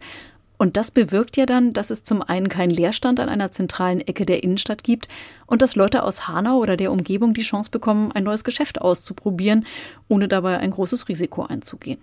Und 0.58 0.76
das 0.76 0.92
bewirkt 0.92 1.38
ja 1.38 1.46
dann, 1.46 1.74
dass 1.74 1.92
es 1.92 2.04
zum 2.04 2.22
einen 2.22 2.50
keinen 2.50 2.72
Leerstand 2.72 3.20
an 3.20 3.30
einer 3.30 3.52
zentralen 3.52 4.02
Ecke 4.02 4.26
der 4.26 4.44
Innenstadt 4.44 4.84
gibt 4.84 5.08
und 5.46 5.62
dass 5.62 5.76
Leute 5.76 6.04
aus 6.04 6.28
Hanau 6.28 6.58
oder 6.58 6.78
der 6.78 6.92
Umgebung 6.92 7.34
die 7.34 7.42
Chance 7.42 7.70
bekommen, 7.70 8.12
ein 8.12 8.24
neues 8.24 8.44
Geschäft 8.44 8.82
auszuprobieren, 8.82 9.66
ohne 10.08 10.28
dabei 10.28 10.58
ein 10.58 10.72
großes 10.72 11.10
Risiko 11.10 11.44
einzugehen. 11.46 12.00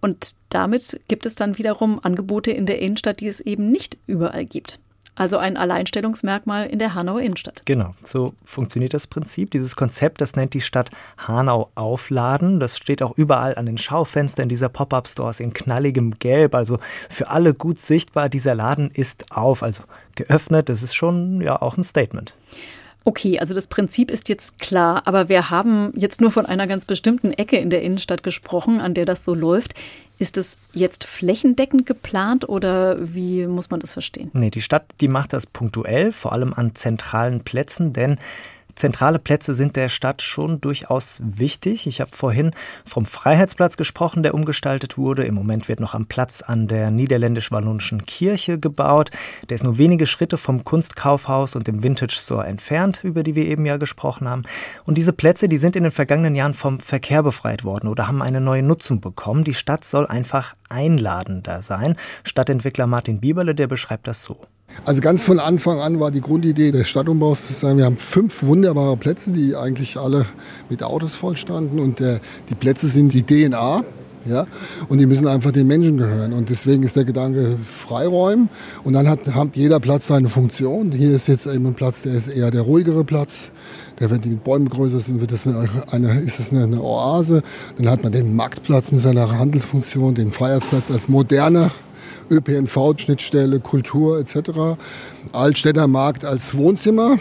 Und 0.00 0.34
damit 0.48 1.00
gibt 1.08 1.26
es 1.26 1.34
dann 1.34 1.58
wiederum 1.58 2.00
Angebote 2.02 2.50
in 2.50 2.66
der 2.66 2.80
Innenstadt, 2.80 3.20
die 3.20 3.28
es 3.28 3.40
eben 3.40 3.70
nicht 3.70 3.98
überall 4.06 4.44
gibt. 4.44 4.80
Also 5.16 5.38
ein 5.38 5.56
Alleinstellungsmerkmal 5.56 6.66
in 6.66 6.80
der 6.80 6.94
Hanauer 6.94 7.20
Innenstadt. 7.20 7.64
Genau, 7.66 7.94
so 8.02 8.34
funktioniert 8.44 8.94
das 8.94 9.06
Prinzip. 9.06 9.52
Dieses 9.52 9.76
Konzept, 9.76 10.20
das 10.20 10.34
nennt 10.34 10.54
die 10.54 10.60
Stadt 10.60 10.90
Hanau 11.18 11.70
Aufladen. 11.76 12.58
Das 12.58 12.76
steht 12.76 13.02
auch 13.02 13.16
überall 13.16 13.54
an 13.54 13.66
den 13.66 13.78
Schaufenstern 13.78 14.48
dieser 14.48 14.68
Pop-up-Stores 14.68 15.38
in 15.38 15.52
knalligem 15.52 16.18
Gelb. 16.18 16.54
Also 16.56 16.80
für 17.08 17.28
alle 17.28 17.54
gut 17.54 17.78
sichtbar, 17.78 18.28
dieser 18.28 18.56
Laden 18.56 18.90
ist 18.92 19.30
auf, 19.30 19.62
also 19.62 19.84
geöffnet. 20.16 20.68
Das 20.68 20.82
ist 20.82 20.94
schon 20.94 21.40
ja 21.40 21.62
auch 21.62 21.76
ein 21.76 21.84
Statement. 21.84 22.34
Okay, 23.06 23.38
also 23.38 23.52
das 23.52 23.66
Prinzip 23.66 24.10
ist 24.10 24.30
jetzt 24.30 24.58
klar, 24.58 25.02
aber 25.04 25.28
wir 25.28 25.50
haben 25.50 25.92
jetzt 25.94 26.22
nur 26.22 26.30
von 26.30 26.46
einer 26.46 26.66
ganz 26.66 26.86
bestimmten 26.86 27.34
Ecke 27.34 27.58
in 27.58 27.68
der 27.68 27.82
Innenstadt 27.82 28.22
gesprochen, 28.22 28.80
an 28.80 28.94
der 28.94 29.04
das 29.04 29.24
so 29.24 29.34
läuft. 29.34 29.74
Ist 30.18 30.36
es 30.36 30.56
jetzt 30.72 31.04
flächendeckend 31.04 31.86
geplant 31.86 32.48
oder 32.48 32.96
wie 33.14 33.46
muss 33.46 33.70
man 33.70 33.80
das 33.80 33.92
verstehen? 33.92 34.30
Nee, 34.32 34.50
die 34.50 34.62
Stadt, 34.62 34.84
die 35.00 35.08
macht 35.08 35.32
das 35.32 35.46
punktuell, 35.46 36.12
vor 36.12 36.32
allem 36.32 36.54
an 36.54 36.74
zentralen 36.74 37.40
Plätzen, 37.40 37.92
denn 37.92 38.18
zentrale 38.74 39.18
Plätze 39.18 39.54
sind 39.54 39.76
der 39.76 39.88
Stadt 39.88 40.22
schon 40.22 40.60
durchaus 40.60 41.20
wichtig. 41.22 41.86
Ich 41.86 42.00
habe 42.00 42.10
vorhin 42.14 42.52
vom 42.84 43.06
Freiheitsplatz 43.06 43.76
gesprochen, 43.76 44.22
der 44.22 44.34
umgestaltet 44.34 44.98
wurde. 44.98 45.24
Im 45.24 45.34
Moment 45.34 45.68
wird 45.68 45.80
noch 45.80 45.94
am 45.94 46.06
Platz 46.06 46.42
an 46.42 46.68
der 46.68 46.90
niederländisch-wallonischen 46.90 48.04
Kirche 48.06 48.58
gebaut. 48.58 49.10
Der 49.48 49.54
ist 49.56 49.64
nur 49.64 49.78
wenige 49.78 50.06
Schritte 50.06 50.38
vom 50.38 50.64
Kunstkaufhaus 50.64 51.56
und 51.56 51.66
dem 51.66 51.82
Vintage 51.82 52.16
Store 52.18 52.44
entfernt, 52.46 53.02
über 53.02 53.22
die 53.22 53.34
wir 53.34 53.46
eben 53.46 53.66
ja 53.66 53.76
gesprochen 53.76 54.28
haben. 54.28 54.42
Und 54.84 54.98
diese 54.98 55.12
Plätze, 55.12 55.48
die 55.48 55.58
sind 55.58 55.76
in 55.76 55.84
den 55.84 55.92
vergangenen 55.92 56.34
Jahren 56.34 56.54
vom 56.54 56.80
Verkehr 56.80 57.22
befreit 57.22 57.64
worden 57.64 57.88
oder 57.88 58.06
haben 58.08 58.22
eine 58.22 58.40
neue 58.40 58.62
Nutzung 58.62 59.00
bekommen. 59.00 59.44
Die 59.44 59.54
Stadt 59.54 59.84
soll 59.84 60.06
einfach 60.06 60.54
einladender 60.68 61.62
sein. 61.62 61.96
Stadtentwickler 62.24 62.86
Martin 62.86 63.20
Bieberle, 63.20 63.54
der 63.54 63.66
beschreibt 63.66 64.06
das 64.06 64.24
so. 64.24 64.46
Also 64.84 65.00
ganz 65.00 65.22
von 65.22 65.38
Anfang 65.38 65.78
an 65.78 66.00
war 66.00 66.10
die 66.10 66.20
Grundidee 66.20 66.72
des 66.72 66.88
Stadtumbaus 66.88 67.46
zu 67.46 67.52
sagen, 67.52 67.78
wir 67.78 67.84
haben 67.84 67.98
fünf 67.98 68.42
wunderbare 68.42 68.96
Plätze, 68.96 69.30
die 69.30 69.54
eigentlich 69.56 69.96
alle 69.96 70.26
mit 70.68 70.82
Autos 70.82 71.14
voll 71.14 71.36
standen 71.36 71.78
und 71.78 72.00
der, 72.00 72.20
die 72.48 72.54
Plätze 72.54 72.86
sind 72.86 73.12
die 73.12 73.22
DNA 73.22 73.84
ja? 74.26 74.46
Und 74.88 74.98
die 74.98 75.06
müssen 75.06 75.28
einfach 75.28 75.50
den 75.50 75.66
Menschen 75.66 75.98
gehören. 75.98 76.32
Und 76.32 76.48
deswegen 76.48 76.82
ist 76.82 76.96
der 76.96 77.04
Gedanke 77.04 77.58
Freiräumen. 77.62 78.48
Und 78.82 78.94
dann 78.94 79.08
hat, 79.08 79.26
hat 79.34 79.54
jeder 79.54 79.80
Platz 79.80 80.06
seine 80.06 80.28
Funktion. 80.28 80.92
Hier 80.92 81.10
ist 81.10 81.26
jetzt 81.26 81.46
eben 81.46 81.66
ein 81.66 81.74
Platz, 81.74 82.02
der 82.02 82.14
ist 82.14 82.28
eher 82.28 82.50
der 82.50 82.62
ruhigere 82.62 83.04
Platz. 83.04 83.50
Der, 84.00 84.10
wenn 84.10 84.20
die 84.20 84.30
Bäume 84.30 84.70
größer 84.70 85.00
sind, 85.00 85.20
wird 85.20 85.32
das 85.32 85.46
eine, 85.46 85.68
eine, 85.90 86.20
ist 86.20 86.40
das 86.40 86.52
eine, 86.52 86.64
eine 86.64 86.82
Oase. 86.82 87.42
Dann 87.76 87.88
hat 87.88 88.02
man 88.02 88.12
den 88.12 88.34
Marktplatz 88.34 88.92
mit 88.92 89.00
seiner 89.00 89.38
Handelsfunktion, 89.38 90.14
den 90.14 90.32
Feiersplatz 90.32 90.90
als 90.90 91.08
moderner 92.24 92.30
ÖPNV-Schnittstelle, 92.30 93.60
Kultur 93.60 94.18
etc. 94.18 94.78
Altstädter 95.32 95.86
Markt 95.86 96.24
als 96.24 96.56
Wohnzimmer. 96.56 97.18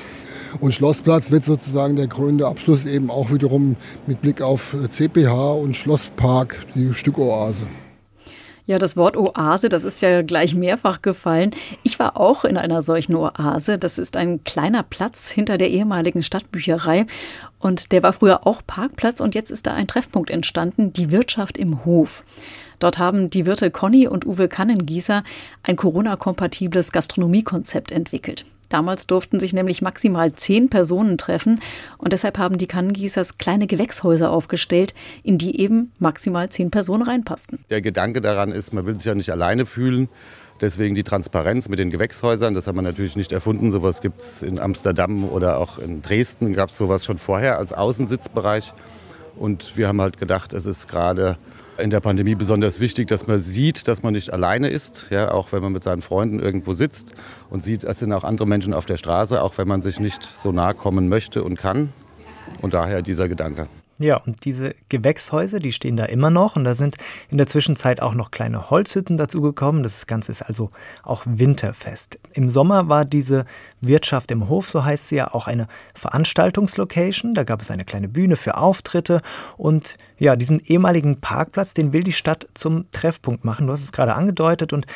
Und 0.60 0.74
Schlossplatz 0.74 1.32
wird 1.32 1.44
sozusagen 1.44 1.96
der 1.96 2.08
krönende 2.08 2.48
Abschluss 2.48 2.86
eben 2.86 3.10
auch 3.10 3.32
wiederum 3.32 3.76
mit 4.06 4.22
Blick 4.22 4.42
auf 4.42 4.76
CPH 4.90 5.52
und 5.54 5.76
Schlosspark, 5.76 6.66
die 6.76 6.94
Stückoase. 6.94 7.66
Ja, 8.66 8.80
das 8.80 8.96
Wort 8.96 9.18
Oase, 9.18 9.68
das 9.68 9.84
ist 9.84 10.02
ja 10.02 10.22
gleich 10.22 10.56
mehrfach 10.56 11.02
gefallen. 11.02 11.52
Ich 11.84 12.00
war 12.00 12.16
auch 12.16 12.46
in 12.46 12.56
einer 12.56 12.82
solchen 12.82 13.14
Oase. 13.14 13.78
Das 13.78 13.98
ist 13.98 14.16
ein 14.16 14.46
kleiner 14.46 14.84
Platz 14.84 15.30
hinter 15.30 15.58
der 15.58 15.70
ehemaligen 15.70 16.24
Stadtbücherei. 16.24 17.06
Und 17.60 17.92
der 17.92 18.04
war 18.04 18.14
früher 18.14 18.48
auch 18.48 18.62
Parkplatz 18.66 19.20
und 19.20 19.36
jetzt 19.36 19.52
ist 19.52 19.68
da 19.68 19.74
ein 19.74 19.88
Treffpunkt 19.88 20.30
entstanden, 20.30 20.94
die 20.94 21.12
Wirtschaft 21.12 21.58
im 21.58 21.84
Hof. 21.84 22.24
Dort 22.84 23.00
haben 23.00 23.30
die 23.30 23.46
Wirte 23.46 23.72
Conny 23.72 24.10
und 24.10 24.26
Uwe 24.26 24.50
Kannengießer 24.50 25.24
ein 25.64 25.78
Corona-kompatibles 25.78 26.92
Gastronomiekonzept 26.92 27.94
entwickelt. 27.94 28.44
Damals 28.68 29.08
durften 29.08 29.40
sich 29.40 29.54
nämlich 29.54 29.82
maximal 29.82 30.34
zehn 30.34 30.68
Personen 30.68 31.18
treffen 31.18 31.62
und 31.98 32.12
deshalb 32.12 32.38
haben 32.38 32.58
die 32.58 32.68
Kannengießers 32.68 33.38
kleine 33.38 33.68
Gewächshäuser 33.68 34.32
aufgestellt, 34.32 34.94
in 35.24 35.38
die 35.38 35.62
eben 35.62 35.94
maximal 35.98 36.50
zehn 36.50 36.72
Personen 36.72 37.04
reinpassten. 37.04 37.60
Der 37.70 37.80
Gedanke 37.80 38.20
daran 38.20 38.52
ist, 38.52 38.74
man 38.74 38.86
will 38.86 38.98
sich 38.98 39.06
ja 39.06 39.16
nicht 39.16 39.32
alleine 39.32 39.66
fühlen. 39.66 40.10
Deswegen 40.60 40.94
die 40.94 41.04
Transparenz 41.04 41.70
mit 41.70 41.80
den 41.80 41.90
Gewächshäusern, 41.90 42.54
das 42.54 42.68
haben 42.68 42.76
wir 42.76 42.82
natürlich 42.82 43.16
nicht 43.16 43.32
erfunden. 43.32 43.72
Sowas 43.72 44.02
gibt 44.02 44.20
es 44.20 44.44
in 44.44 44.60
Amsterdam 44.60 45.24
oder 45.24 45.58
auch 45.58 45.80
in 45.80 46.02
Dresden, 46.02 46.52
gab 46.52 46.72
es 46.72 46.78
sowas 46.78 47.06
schon 47.06 47.18
vorher 47.18 47.60
als 47.60 47.72
Außensitzbereich. 47.72 48.74
Und 49.38 49.78
wir 49.78 49.88
haben 49.88 50.02
halt 50.02 50.18
gedacht, 50.18 50.52
es 50.52 50.66
ist 50.66 50.90
gerade 50.90 51.38
in 51.78 51.90
der 51.90 52.00
Pandemie 52.00 52.36
besonders 52.36 52.80
wichtig, 52.80 53.08
dass 53.08 53.28
man 53.28 53.40
sieht, 53.40 53.88
dass 53.88 54.04
man 54.04 54.14
nicht 54.14 54.32
alleine 54.32 54.70
ist, 54.70 55.08
ja, 55.10 55.32
auch 55.32 55.52
wenn 55.52 55.62
man 55.62 55.72
mit 55.72 55.84
seinen 55.84 56.02
Freunden 56.02 56.40
irgendwo 56.40 56.74
sitzt 56.74 57.14
und 57.50 57.64
sieht, 57.64 57.84
es 57.84 58.00
sind 58.00 58.14
auch 58.14 58.24
andere 58.24 58.48
Menschen 58.48 58.74
auf 58.74 58.86
der 58.86 58.98
Straße, 58.98 59.42
auch 59.42 59.58
wenn 59.58 59.68
man 59.68 59.82
sich 59.82 60.00
nicht 60.00 60.24
so 60.24 60.52
nahe 60.52 60.74
kommen 60.74 61.10
möchte 61.10 61.44
und 61.44 61.58
kann. 61.58 61.92
Und 62.62 62.74
daher 62.74 63.02
dieser 63.02 63.28
Gedanke. 63.28 63.68
Ja, 64.00 64.18
und 64.18 64.46
diese 64.46 64.74
Gewächshäuser, 64.90 65.60
die 65.60 65.72
stehen 65.72 65.98
da 65.98 66.06
immer 66.06 66.32
noch 66.32 66.56
und 66.56 66.64
da 66.64 66.74
sind 66.74 66.98
in 67.30 67.38
der 67.38 67.46
Zwischenzeit 67.46 68.02
auch 68.02 68.16
noch 68.16 68.32
kleine 68.32 68.72
Holzhütten 68.72 69.18
dazugekommen. 69.18 69.84
Das 69.84 70.08
Ganze 70.08 70.32
ist 70.32 70.42
also 70.42 70.72
auch 71.04 71.22
winterfest. 71.26 72.20
Im 72.34 72.50
Sommer 72.50 72.90
war 72.90 73.06
diese 73.06 73.46
Wirtschaft 73.82 74.32
im 74.32 74.50
Hof, 74.50 74.68
so 74.68 74.84
heißt 74.84 75.10
sie 75.10 75.18
ja, 75.18 75.32
auch 75.32 75.46
eine 75.46 75.68
Veranstaltungslocation. 75.94 77.36
Da 77.36 77.44
gab 77.44 77.62
es 77.62 77.70
eine 77.70 77.86
kleine 77.86 78.08
Bühne 78.08 78.36
für 78.36 78.58
Auftritte 78.58 79.22
und 79.58 79.98
ja, 80.18 80.36
diesen 80.36 80.60
ehemaligen 80.60 81.22
Parkplatz, 81.22 81.76
den 81.76 81.94
will 81.94 82.04
die 82.04 82.14
Stadt 82.14 82.48
zum 82.56 82.90
Treffpunkt 82.92 83.46
machen. 83.46 83.68
Du 83.68 83.74
hast 83.74 83.84
es 83.84 83.92
gerade 83.92 84.16
angedeutet 84.16 84.74
und 84.74 84.88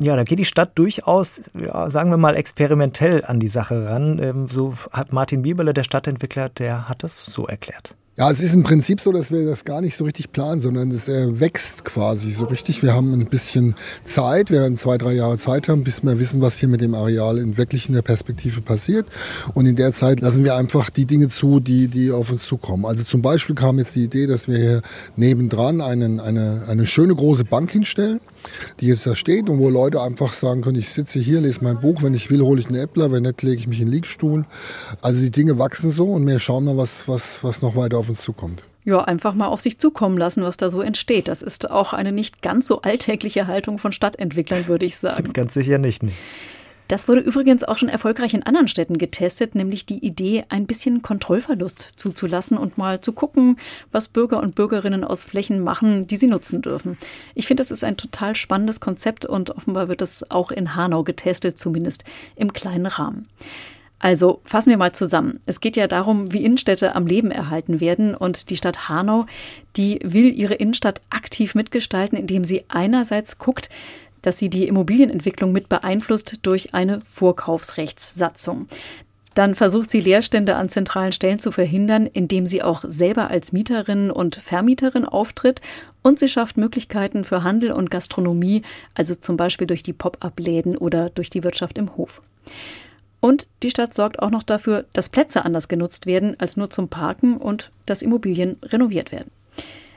ja, 0.00 0.16
da 0.16 0.24
geht 0.24 0.40
die 0.40 0.44
Stadt 0.44 0.72
durchaus, 0.74 1.50
ja, 1.54 1.88
sagen 1.88 2.10
wir 2.10 2.16
mal, 2.16 2.34
experimentell 2.34 3.24
an 3.24 3.38
die 3.38 3.48
Sache 3.48 3.86
ran. 3.86 4.18
Ähm, 4.18 4.48
so 4.48 4.74
hat 4.90 5.12
Martin 5.12 5.42
Bieberle, 5.42 5.72
der 5.72 5.84
Stadtentwickler, 5.84 6.48
der 6.48 6.88
hat 6.88 7.04
das 7.04 7.24
so 7.24 7.46
erklärt. 7.46 7.94
Ja, 8.16 8.30
es 8.30 8.40
ist 8.40 8.54
im 8.54 8.62
Prinzip 8.62 9.00
so, 9.00 9.10
dass 9.10 9.32
wir 9.32 9.44
das 9.44 9.64
gar 9.64 9.80
nicht 9.80 9.96
so 9.96 10.04
richtig 10.04 10.30
planen, 10.30 10.60
sondern 10.60 10.92
es 10.92 11.08
wächst 11.08 11.84
quasi 11.84 12.30
so 12.30 12.44
richtig. 12.44 12.80
Wir 12.80 12.94
haben 12.94 13.12
ein 13.12 13.26
bisschen 13.26 13.74
Zeit, 14.04 14.52
wir 14.52 14.60
werden 14.60 14.76
zwei, 14.76 14.98
drei 14.98 15.14
Jahre 15.14 15.36
Zeit 15.36 15.68
haben, 15.68 15.82
bis 15.82 16.04
wir 16.04 16.20
wissen, 16.20 16.40
was 16.40 16.56
hier 16.56 16.68
mit 16.68 16.80
dem 16.80 16.94
Areal 16.94 17.38
in 17.38 17.56
wirklich 17.56 17.88
in 17.88 17.94
der 17.94 18.02
Perspektive 18.02 18.60
passiert. 18.60 19.08
Und 19.54 19.66
in 19.66 19.74
der 19.74 19.92
Zeit 19.92 20.20
lassen 20.20 20.44
wir 20.44 20.54
einfach 20.54 20.90
die 20.90 21.06
Dinge 21.06 21.28
zu, 21.28 21.58
die, 21.58 21.88
die 21.88 22.12
auf 22.12 22.30
uns 22.30 22.44
zukommen. 22.44 22.86
Also 22.86 23.02
zum 23.02 23.20
Beispiel 23.20 23.56
kam 23.56 23.78
jetzt 23.78 23.96
die 23.96 24.04
Idee, 24.04 24.28
dass 24.28 24.46
wir 24.46 24.58
hier 24.58 24.82
nebendran 25.16 25.80
einen, 25.80 26.20
eine, 26.20 26.62
eine 26.68 26.86
schöne 26.86 27.16
große 27.16 27.44
Bank 27.44 27.72
hinstellen 27.72 28.20
die 28.80 28.86
jetzt 28.86 29.06
da 29.06 29.14
steht 29.14 29.48
und 29.48 29.58
wo 29.58 29.68
Leute 29.68 30.00
einfach 30.00 30.34
sagen 30.34 30.62
können, 30.62 30.78
ich 30.78 30.88
sitze 30.88 31.18
hier, 31.18 31.40
lese 31.40 31.62
mein 31.62 31.80
Buch, 31.80 32.02
wenn 32.02 32.14
ich 32.14 32.30
will, 32.30 32.42
hole 32.42 32.60
ich 32.60 32.66
einen 32.66 32.76
Äppler, 32.76 33.12
wenn 33.12 33.22
nicht, 33.22 33.42
lege 33.42 33.60
ich 33.60 33.66
mich 33.66 33.80
in 33.80 33.86
den 33.86 33.92
Liegestuhl. 33.92 34.44
Also 35.02 35.20
die 35.22 35.30
Dinge 35.30 35.58
wachsen 35.58 35.90
so 35.90 36.06
und 36.06 36.26
wir 36.26 36.38
schauen 36.38 36.64
mal, 36.64 36.76
was, 36.76 37.08
was, 37.08 37.42
was 37.42 37.62
noch 37.62 37.76
weiter 37.76 37.98
auf 37.98 38.08
uns 38.08 38.20
zukommt. 38.20 38.64
Ja, 38.84 39.00
einfach 39.02 39.34
mal 39.34 39.46
auf 39.46 39.62
sich 39.62 39.78
zukommen 39.78 40.18
lassen, 40.18 40.42
was 40.42 40.58
da 40.58 40.68
so 40.68 40.82
entsteht. 40.82 41.28
Das 41.28 41.40
ist 41.40 41.70
auch 41.70 41.94
eine 41.94 42.12
nicht 42.12 42.42
ganz 42.42 42.66
so 42.66 42.82
alltägliche 42.82 43.46
Haltung 43.46 43.78
von 43.78 43.92
Stadtentwicklern, 43.92 44.68
würde 44.68 44.84
ich 44.84 44.96
sagen. 44.98 45.32
Ganz 45.32 45.54
sicher 45.54 45.78
nicht. 45.78 46.02
nicht. 46.02 46.16
Das 46.94 47.08
wurde 47.08 47.22
übrigens 47.22 47.64
auch 47.64 47.76
schon 47.76 47.88
erfolgreich 47.88 48.34
in 48.34 48.44
anderen 48.44 48.68
Städten 48.68 48.98
getestet, 48.98 49.56
nämlich 49.56 49.84
die 49.84 50.06
Idee, 50.06 50.44
ein 50.48 50.64
bisschen 50.64 51.02
Kontrollverlust 51.02 51.94
zuzulassen 51.96 52.56
und 52.56 52.78
mal 52.78 53.00
zu 53.00 53.12
gucken, 53.12 53.56
was 53.90 54.06
Bürger 54.06 54.40
und 54.40 54.54
Bürgerinnen 54.54 55.02
aus 55.02 55.24
Flächen 55.24 55.58
machen, 55.58 56.06
die 56.06 56.16
sie 56.16 56.28
nutzen 56.28 56.62
dürfen. 56.62 56.96
Ich 57.34 57.48
finde, 57.48 57.62
das 57.62 57.72
ist 57.72 57.82
ein 57.82 57.96
total 57.96 58.36
spannendes 58.36 58.78
Konzept 58.78 59.26
und 59.26 59.50
offenbar 59.50 59.88
wird 59.88 60.02
es 60.02 60.30
auch 60.30 60.52
in 60.52 60.76
Hanau 60.76 61.02
getestet, 61.02 61.58
zumindest 61.58 62.04
im 62.36 62.52
kleinen 62.52 62.86
Rahmen. 62.86 63.26
Also 63.98 64.42
fassen 64.44 64.70
wir 64.70 64.76
mal 64.76 64.92
zusammen. 64.92 65.40
Es 65.46 65.60
geht 65.60 65.76
ja 65.76 65.86
darum, 65.86 66.32
wie 66.32 66.44
Innenstädte 66.44 66.94
am 66.94 67.06
Leben 67.06 67.30
erhalten 67.30 67.80
werden 67.80 68.14
und 68.14 68.50
die 68.50 68.56
Stadt 68.56 68.88
Hanau, 68.88 69.26
die 69.76 69.98
will 70.04 70.32
ihre 70.32 70.54
Innenstadt 70.54 71.00
aktiv 71.10 71.54
mitgestalten, 71.54 72.18
indem 72.18 72.44
sie 72.44 72.64
einerseits 72.68 73.38
guckt, 73.38 73.70
dass 74.24 74.38
sie 74.38 74.48
die 74.48 74.66
Immobilienentwicklung 74.66 75.52
mit 75.52 75.68
beeinflusst 75.68 76.40
durch 76.42 76.74
eine 76.74 77.00
Vorkaufsrechtssatzung. 77.02 78.66
Dann 79.34 79.56
versucht 79.56 79.90
sie 79.90 80.00
Leerstände 80.00 80.54
an 80.54 80.68
zentralen 80.68 81.12
Stellen 81.12 81.40
zu 81.40 81.50
verhindern, 81.50 82.06
indem 82.06 82.46
sie 82.46 82.62
auch 82.62 82.84
selber 82.86 83.30
als 83.30 83.52
Mieterin 83.52 84.10
und 84.10 84.36
Vermieterin 84.36 85.04
auftritt 85.04 85.60
und 86.02 86.20
sie 86.20 86.28
schafft 86.28 86.56
Möglichkeiten 86.56 87.24
für 87.24 87.42
Handel 87.42 87.72
und 87.72 87.90
Gastronomie, 87.90 88.62
also 88.94 89.14
zum 89.16 89.36
Beispiel 89.36 89.66
durch 89.66 89.82
die 89.82 89.92
Pop-up-Läden 89.92 90.76
oder 90.76 91.10
durch 91.10 91.30
die 91.30 91.42
Wirtschaft 91.42 91.78
im 91.78 91.96
Hof. 91.96 92.22
Und 93.20 93.48
die 93.62 93.70
Stadt 93.70 93.92
sorgt 93.92 94.20
auch 94.20 94.30
noch 94.30 94.42
dafür, 94.42 94.84
dass 94.92 95.08
Plätze 95.08 95.44
anders 95.44 95.66
genutzt 95.66 96.06
werden 96.06 96.36
als 96.38 96.56
nur 96.56 96.70
zum 96.70 96.88
Parken 96.88 97.36
und 97.36 97.72
dass 97.86 98.02
Immobilien 98.02 98.56
renoviert 98.62 99.10
werden. 99.10 99.30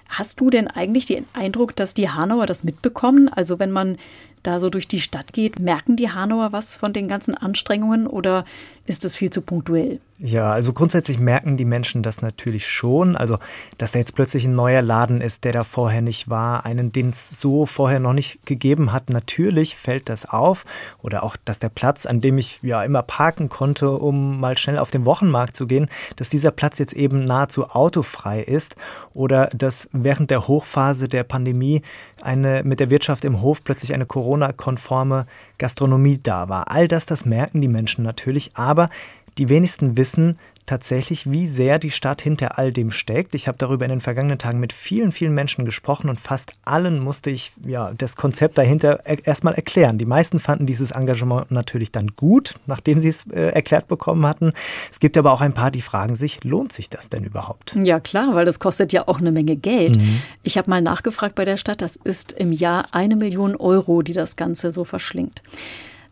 Hast 0.09 0.39
du 0.39 0.49
denn 0.49 0.67
eigentlich 0.67 1.05
den 1.05 1.25
Eindruck, 1.33 1.75
dass 1.75 1.93
die 1.93 2.09
Hanauer 2.09 2.45
das 2.45 2.63
mitbekommen? 2.63 3.29
Also 3.29 3.59
wenn 3.59 3.71
man 3.71 3.97
da 4.43 4.59
so 4.59 4.69
durch 4.69 4.87
die 4.87 5.01
Stadt 5.01 5.33
geht, 5.33 5.59
merken 5.59 5.95
die 5.95 6.11
Hanauer 6.11 6.51
was 6.51 6.75
von 6.75 6.93
den 6.93 7.07
ganzen 7.07 7.35
Anstrengungen 7.35 8.07
oder 8.07 8.45
ist 8.85 9.03
es 9.05 9.17
viel 9.17 9.29
zu 9.29 9.41
punktuell? 9.41 9.99
Ja, 10.19 10.51
also 10.51 10.73
grundsätzlich 10.73 11.19
merken 11.19 11.57
die 11.57 11.65
Menschen 11.65 12.01
das 12.01 12.23
natürlich 12.23 12.67
schon. 12.67 13.15
Also, 13.15 13.37
dass 13.77 13.91
da 13.91 13.99
jetzt 13.99 14.15
plötzlich 14.15 14.45
ein 14.45 14.55
neuer 14.55 14.81
Laden 14.81 15.21
ist, 15.21 15.43
der 15.43 15.51
da 15.51 15.63
vorher 15.63 16.01
nicht 16.01 16.27
war, 16.27 16.65
einen, 16.65 16.91
den 16.91 17.09
es 17.09 17.39
so 17.39 17.67
vorher 17.67 17.99
noch 17.99 18.13
nicht 18.13 18.43
gegeben 18.43 18.93
hat, 18.93 19.11
natürlich 19.11 19.75
fällt 19.75 20.09
das 20.09 20.27
auf. 20.27 20.65
Oder 21.03 21.21
auch, 21.21 21.35
dass 21.45 21.59
der 21.59 21.69
Platz, 21.69 22.07
an 22.07 22.19
dem 22.19 22.39
ich 22.39 22.59
ja 22.63 22.83
immer 22.83 23.03
parken 23.03 23.47
konnte, 23.49 23.91
um 23.91 24.39
mal 24.39 24.57
schnell 24.57 24.79
auf 24.79 24.89
den 24.89 25.05
Wochenmarkt 25.05 25.55
zu 25.55 25.67
gehen, 25.67 25.87
dass 26.15 26.29
dieser 26.29 26.49
Platz 26.49 26.79
jetzt 26.79 26.93
eben 26.93 27.23
nahezu 27.23 27.69
autofrei 27.69 28.41
ist. 28.41 28.75
Oder 29.13 29.51
dass 29.53 29.87
während 29.91 30.31
der 30.31 30.47
Hochphase 30.47 31.07
der 31.07 31.25
Pandemie 31.25 31.83
eine 32.23 32.63
mit 32.63 32.79
der 32.79 32.89
Wirtschaft 32.89 33.23
im 33.23 33.41
Hof 33.43 33.63
plötzlich 33.63 33.93
eine 33.93 34.07
Corona-konforme 34.07 35.27
Gastronomie 35.59 36.19
da 36.21 36.49
war. 36.49 36.71
All 36.71 36.87
das, 36.87 37.05
das 37.05 37.25
merken 37.25 37.61
die 37.61 37.67
Menschen 37.67 38.03
natürlich, 38.03 38.55
aber 38.55 38.89
die 39.37 39.49
wenigsten 39.49 39.97
wissen, 39.97 40.37
tatsächlich, 40.67 41.31
wie 41.31 41.47
sehr 41.47 41.79
die 41.79 41.89
Stadt 41.89 42.21
hinter 42.21 42.59
all 42.59 42.71
dem 42.71 42.91
steckt. 42.91 43.33
Ich 43.33 43.47
habe 43.47 43.57
darüber 43.57 43.85
in 43.85 43.89
den 43.89 44.01
vergangenen 44.01 44.37
Tagen 44.37 44.59
mit 44.59 44.73
vielen, 44.73 45.11
vielen 45.11 45.33
Menschen 45.33 45.65
gesprochen 45.65 46.09
und 46.09 46.19
fast 46.19 46.51
allen 46.65 46.99
musste 46.99 47.31
ich 47.31 47.53
ja 47.65 47.93
das 47.97 48.15
Konzept 48.17 48.57
dahinter 48.57 48.99
erstmal 49.23 49.55
erklären. 49.55 49.97
Die 49.97 50.05
meisten 50.05 50.39
fanden 50.39 50.67
dieses 50.67 50.91
Engagement 50.91 51.49
natürlich 51.51 51.91
dann 51.91 52.09
gut, 52.15 52.53
nachdem 52.67 52.99
sie 52.99 53.07
es 53.07 53.25
äh, 53.31 53.51
erklärt 53.53 53.87
bekommen 53.87 54.25
hatten. 54.27 54.51
Es 54.91 54.99
gibt 54.99 55.17
aber 55.17 55.31
auch 55.31 55.41
ein 55.41 55.53
paar, 55.53 55.71
die 55.71 55.81
fragen 55.81 56.15
sich, 56.15 56.43
lohnt 56.43 56.73
sich 56.73 56.89
das 56.89 57.09
denn 57.09 57.23
überhaupt? 57.23 57.75
Ja, 57.81 58.01
klar, 58.01 58.35
weil 58.35 58.45
das 58.45 58.59
kostet 58.59 58.91
ja 58.91 59.07
auch 59.07 59.19
eine 59.19 59.31
Menge 59.31 59.55
Geld. 59.55 59.97
Mhm. 59.97 60.21
Ich 60.43 60.57
habe 60.57 60.69
mal 60.69 60.81
nachgefragt 60.81 61.35
bei 61.35 61.45
der 61.45 61.57
Stadt, 61.57 61.81
das 61.81 61.95
ist 61.95 62.33
im 62.33 62.51
Jahr 62.51 62.87
eine 62.91 63.15
Million 63.15 63.55
Euro, 63.55 64.01
die 64.01 64.13
das 64.13 64.35
Ganze 64.35 64.73
so 64.73 64.83
verschlingt. 64.83 65.41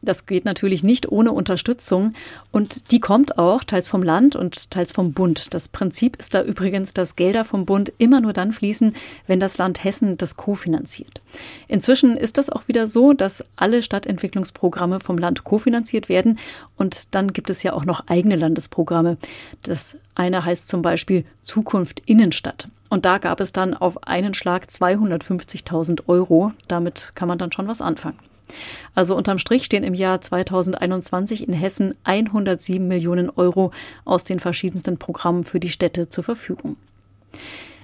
Das 0.05 0.25
geht 0.25 0.45
natürlich 0.45 0.83
nicht 0.83 1.11
ohne 1.11 1.31
Unterstützung 1.31 2.11
und 2.51 2.91
die 2.91 2.99
kommt 2.99 3.37
auch 3.37 3.63
teils 3.63 3.89
vom 3.89 4.03
Land 4.03 4.35
und 4.35 4.71
teils 4.71 4.91
vom 4.91 5.13
Bund. 5.13 5.53
Das 5.53 5.67
Prinzip 5.67 6.15
ist 6.17 6.33
da 6.33 6.43
übrigens, 6.43 6.93
dass 6.93 7.15
Gelder 7.15 7.43
vom 7.43 7.65
Bund 7.65 7.91
immer 7.97 8.21
nur 8.21 8.33
dann 8.33 8.53
fließen, 8.53 8.95
wenn 9.27 9.39
das 9.39 9.57
Land 9.57 9.83
Hessen 9.83 10.17
das 10.17 10.35
kofinanziert. 10.35 11.21
Inzwischen 11.67 12.17
ist 12.17 12.37
das 12.37 12.49
auch 12.49 12.67
wieder 12.67 12.87
so, 12.87 13.13
dass 13.13 13.43
alle 13.55 13.81
Stadtentwicklungsprogramme 13.81 14.99
vom 14.99 15.17
Land 15.17 15.43
kofinanziert 15.43 16.09
werden 16.09 16.39
und 16.77 17.13
dann 17.15 17.33
gibt 17.33 17.49
es 17.49 17.63
ja 17.63 17.73
auch 17.73 17.85
noch 17.85 18.07
eigene 18.07 18.35
Landesprogramme. 18.35 19.17
Das 19.63 19.97
eine 20.15 20.45
heißt 20.45 20.69
zum 20.69 20.81
Beispiel 20.81 21.25
Zukunft 21.43 22.01
Innenstadt. 22.05 22.69
Und 22.89 23.05
da 23.05 23.17
gab 23.17 23.39
es 23.39 23.51
dann 23.51 23.73
auf 23.73 24.07
einen 24.07 24.33
Schlag 24.33 24.65
250.000 24.65 26.07
Euro. 26.07 26.51
Damit 26.67 27.11
kann 27.15 27.27
man 27.27 27.37
dann 27.37 27.51
schon 27.51 27.67
was 27.67 27.81
anfangen. 27.81 28.19
Also 28.93 29.15
unterm 29.15 29.39
Strich 29.39 29.65
stehen 29.65 29.84
im 29.84 29.93
Jahr 29.93 30.21
2021 30.21 31.47
in 31.47 31.53
Hessen 31.53 31.95
107 32.03 32.88
Millionen 32.88 33.29
Euro 33.29 33.71
aus 34.03 34.23
den 34.23 34.39
verschiedensten 34.39 34.97
Programmen 34.97 35.43
für 35.43 35.60
die 35.60 35.69
Städte 35.69 36.10
zur 36.10 36.23
Verfügung. 36.23 36.77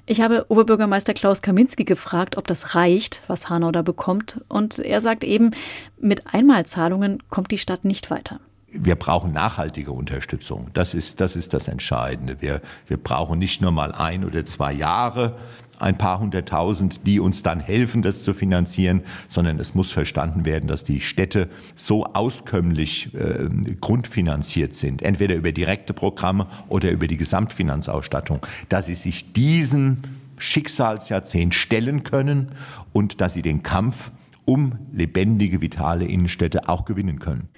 Ich 0.06 0.22
habe 0.22 0.46
Oberbürgermeister 0.50 1.14
Klaus 1.14 1.42
Kaminski 1.42 1.86
gefragt, 1.86 2.38
ob 2.38 2.48
das 2.48 2.76
reicht, 2.76 3.24
was 3.28 3.50
Hanau 3.50 3.72
da 3.72 3.82
bekommt. 3.82 4.42
Und 4.50 4.80
er 4.80 5.00
sagt 5.00 5.24
eben, 5.24 5.52
mit 6.00 6.34
Einmalzahlungen 6.34 7.22
kommt 7.30 7.52
die 7.52 7.58
Stadt 7.58 7.86
nicht 7.86 8.10
weiter 8.10 8.40
wir 8.74 8.96
brauchen 8.96 9.34
nachhaltige 9.34 9.92
Unterstützung. 9.92 10.70
Das 10.74 10.94
ist, 10.94 11.20
das 11.20 11.36
ist 11.36 11.54
das 11.54 11.68
Entscheidende. 11.68 12.42
Wir, 12.42 12.62
wir 12.88 12.98
brauchen 12.98 13.38
nicht 13.40 13.62
nur 13.62 13.72
mal 13.72 13.92
ein 13.92 14.24
oder 14.24 14.46
zwei 14.46 14.72
Jahre, 14.72 15.38
ein 15.82 15.98
paar 15.98 16.20
hunderttausend, 16.20 17.06
die 17.06 17.20
uns 17.20 17.44
dann 17.44 17.60
helfen, 17.60 18.02
das 18.02 18.24
zu 18.24 18.34
finanzieren, 18.34 19.02
sondern 19.28 19.60
es 19.60 19.76
muss 19.76 19.92
verstanden 19.92 20.46
werden, 20.46 20.68
dass 20.68 20.84
die 20.84 21.02
Städte 21.02 21.50
so 21.76 22.06
auskömmlich 22.06 23.14
äh, 23.14 23.50
grundfinanziert 23.80 24.74
sind, 24.74 25.02
entweder 25.02 25.36
über 25.36 25.52
direkte 25.52 25.94
Programme 25.94 26.48
oder 26.70 26.92
über 26.92 27.08
die 27.08 27.18
Gesamtfinanzausstattung, 27.18 28.46
dass 28.70 28.86
sie 28.86 28.96
sich 28.96 29.34
diesem 29.34 29.98
Schicksalsjahrzehnt 30.38 31.54
stellen 31.54 32.04
können 32.04 32.52
und 32.94 33.22
dass 33.22 33.34
sie 33.34 33.42
den 33.42 33.64
Kampf 33.64 34.12
um 34.46 34.74
lebendige, 34.92 35.62
vitale 35.62 36.06
Innenstädte 36.06 36.68
auch 36.68 36.86
gewinnen 36.86 37.20
können. 37.20 37.50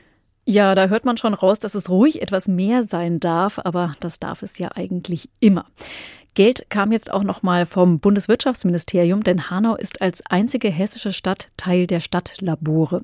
Ja, 0.46 0.76
da 0.76 0.88
hört 0.88 1.06
man 1.06 1.16
schon 1.16 1.34
raus, 1.34 1.60
dass 1.60 1.74
es 1.74 1.90
ruhig 1.90 2.22
etwas 2.22 2.50
mehr 2.50 2.84
sein 2.84 3.22
darf, 3.22 3.60
aber 3.64 3.96
das 4.02 4.20
darf 4.20 4.44
es 4.44 4.58
ja 4.58 4.70
eigentlich 4.76 5.30
immer. 5.40 5.66
Geld 6.36 6.65
kam 6.69 6.91
jetzt 6.91 7.13
auch 7.13 7.24
noch 7.24 7.43
mal 7.43 7.67
vom 7.67 8.00
Bundeswirtschaftsministerium, 8.00 9.24
denn 9.24 9.52
Hanau 9.52 9.76
ist 9.76 10.02
als 10.02 10.24
einzige 10.30 10.69
hessische 10.69 11.13
Stadt 11.13 11.50
Teil 11.58 11.86
der 11.86 12.00
Stadtlabore. 12.00 13.04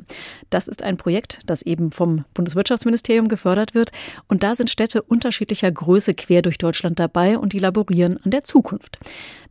Das 0.49 0.67
ist 0.67 0.81
ein 0.81 0.97
Projekt, 0.97 1.41
das 1.45 1.61
eben 1.61 1.91
vom 1.91 2.25
Bundeswirtschaftsministerium 2.33 3.27
gefördert 3.27 3.75
wird 3.75 3.91
und 4.27 4.41
da 4.41 4.55
sind 4.55 4.71
Städte 4.71 5.03
unterschiedlicher 5.03 5.71
Größe 5.71 6.15
quer 6.15 6.41
durch 6.41 6.57
Deutschland 6.57 6.99
dabei 6.99 7.37
und 7.37 7.53
die 7.53 7.59
laborieren 7.59 8.17
an 8.23 8.31
der 8.31 8.43
Zukunft. 8.43 8.97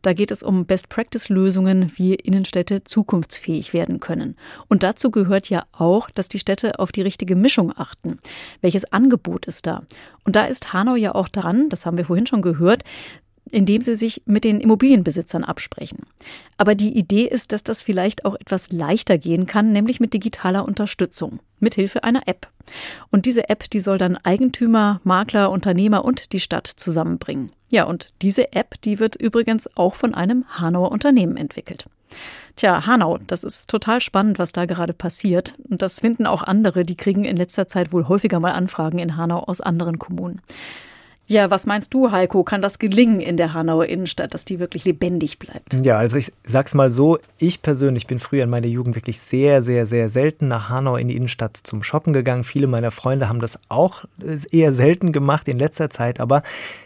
Da 0.01 0.13
geht 0.13 0.31
es 0.31 0.43
um 0.43 0.65
Best-Practice-Lösungen, 0.65 1.91
wie 1.95 2.15
Innenstädte 2.15 2.83
zukunftsfähig 2.83 3.73
werden 3.73 3.99
können. 3.99 4.35
Und 4.67 4.83
dazu 4.83 5.11
gehört 5.11 5.49
ja 5.49 5.63
auch, 5.71 6.09
dass 6.09 6.29
die 6.29 6.39
Städte 6.39 6.79
auf 6.79 6.91
die 6.91 7.01
richtige 7.01 7.35
Mischung 7.35 7.73
achten. 7.75 8.19
Welches 8.61 8.91
Angebot 8.91 9.45
ist 9.45 9.67
da? 9.67 9.83
Und 10.25 10.35
da 10.35 10.45
ist 10.45 10.73
Hanau 10.73 10.95
ja 10.95 11.15
auch 11.15 11.27
dran, 11.27 11.69
das 11.69 11.85
haben 11.85 11.97
wir 11.97 12.05
vorhin 12.05 12.27
schon 12.27 12.41
gehört, 12.41 12.83
indem 13.51 13.81
sie 13.81 13.95
sich 13.95 14.21
mit 14.25 14.43
den 14.43 14.59
Immobilienbesitzern 14.59 15.43
absprechen. 15.43 15.99
Aber 16.57 16.75
die 16.75 16.97
Idee 16.97 17.25
ist, 17.25 17.51
dass 17.51 17.63
das 17.63 17.83
vielleicht 17.83 18.25
auch 18.25 18.35
etwas 18.35 18.71
leichter 18.71 19.17
gehen 19.17 19.47
kann, 19.47 19.71
nämlich 19.71 19.99
mit 19.99 20.13
digitaler 20.13 20.65
Unterstützung, 20.65 21.39
mithilfe 21.59 22.03
einer 22.03 22.27
App. 22.27 22.47
Und 23.09 23.25
diese 23.25 23.49
App, 23.49 23.69
die 23.69 23.79
soll 23.79 23.97
dann 23.97 24.17
Eigentümer, 24.17 25.01
Makler, 25.03 25.51
Unternehmer 25.51 26.05
und 26.05 26.33
die 26.33 26.39
Stadt 26.39 26.67
zusammenbringen. 26.67 27.51
Ja, 27.71 27.83
und 27.85 28.13
diese 28.21 28.53
App, 28.53 28.81
die 28.81 28.99
wird 28.99 29.15
übrigens 29.15 29.69
auch 29.77 29.95
von 29.95 30.13
einem 30.13 30.45
Hanauer 30.49 30.91
Unternehmen 30.91 31.37
entwickelt. 31.37 31.85
Tja, 32.55 32.85
Hanau, 32.85 33.19
das 33.27 33.43
ist 33.43 33.69
total 33.69 34.01
spannend, 34.01 34.39
was 34.39 34.51
da 34.51 34.65
gerade 34.65 34.93
passiert. 34.93 35.53
Und 35.69 35.81
das 35.81 35.99
finden 35.99 36.25
auch 36.25 36.43
andere, 36.43 36.83
die 36.83 36.97
kriegen 36.97 37.23
in 37.23 37.37
letzter 37.37 37.67
Zeit 37.67 37.93
wohl 37.93 38.07
häufiger 38.07 38.39
mal 38.39 38.51
Anfragen 38.51 38.99
in 38.99 39.15
Hanau 39.15 39.39
aus 39.39 39.61
anderen 39.61 39.99
Kommunen. 39.99 40.41
Ja, 41.29 41.51
was 41.51 41.67
meinst 41.67 41.93
du, 41.93 42.09
Heiko? 42.09 42.43
Kann 42.43 42.63
das 42.63 42.79
gelingen 42.79 43.19
in 43.19 43.37
der 43.37 43.53
Hanauer 43.53 43.85
Innenstadt, 43.85 44.33
dass 44.33 44.45
die 44.45 44.57
wirklich 44.57 44.85
lebendig 44.85 45.37
bleibt? 45.37 45.75
Ja, 45.85 45.95
also 45.95 46.17
ich 46.17 46.33
sag's 46.43 46.73
mal 46.73 46.89
so, 46.89 47.19
ich 47.37 47.61
persönlich 47.61 48.07
bin 48.07 48.17
früher 48.17 48.45
in 48.45 48.49
meiner 48.49 48.65
Jugend 48.65 48.95
wirklich 48.95 49.19
sehr, 49.19 49.61
sehr, 49.61 49.85
sehr 49.85 50.09
selten 50.09 50.47
nach 50.47 50.69
Hanau 50.69 50.95
in 50.95 51.07
die 51.07 51.15
Innenstadt 51.15 51.55
zum 51.55 51.83
Shoppen 51.83 52.13
gegangen. 52.13 52.43
Viele 52.43 52.65
meiner 52.65 52.89
Freunde 52.89 53.29
haben 53.29 53.41
das 53.41 53.59
auch 53.69 54.05
äh, 54.19 54.39
eher 54.49 54.73
selten 54.73 55.11
gemacht 55.11 55.47
in 55.47 55.59
letzter 55.59 55.91
Zeit, 55.91 56.19
aber 56.19 56.41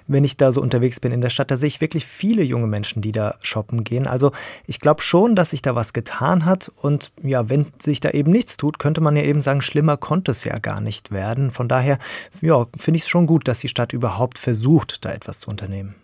wenn 0.07 0.25
ich 0.25 0.35
da 0.35 0.51
so 0.51 0.61
unterwegs 0.61 0.99
bin 0.99 1.13
in 1.13 1.21
der 1.21 1.29
Stadt, 1.29 1.49
da 1.49 1.55
sehe 1.55 1.67
ich 1.67 1.81
wirklich 1.81 2.05
viele 2.05 2.43
junge 2.43 2.67
Menschen, 2.67 3.01
die 3.01 3.11
da 3.11 3.35
shoppen 3.41 3.85
gehen. 3.85 4.07
Also 4.07 4.33
ich 4.67 4.79
glaube 4.79 5.01
schon, 5.01 5.35
dass 5.35 5.51
sich 5.51 5.61
da 5.61 5.75
was 5.75 5.93
getan 5.93 6.45
hat 6.45 6.71
und 6.81 7.11
ja, 7.21 7.49
wenn 7.49 7.67
sich 7.79 7.99
da 7.99 8.09
eben 8.09 8.31
nichts 8.31 8.57
tut, 8.57 8.79
könnte 8.79 9.01
man 9.01 9.15
ja 9.15 9.23
eben 9.23 9.41
sagen, 9.41 9.61
schlimmer 9.61 9.97
konnte 9.97 10.31
es 10.31 10.43
ja 10.43 10.57
gar 10.59 10.81
nicht 10.81 11.11
werden. 11.11 11.51
Von 11.51 11.67
daher, 11.67 11.97
ja, 12.41 12.65
finde 12.77 12.97
ich 12.97 13.03
es 13.03 13.09
schon 13.09 13.27
gut, 13.27 13.47
dass 13.47 13.59
die 13.59 13.69
Stadt 13.69 13.93
überhaupt 13.93 14.32
überhaupt 14.33 14.39
versucht, 14.39 15.05
da 15.05 15.11
etwas 15.11 15.39
zu 15.39 15.49
unternehmen. 15.49 15.95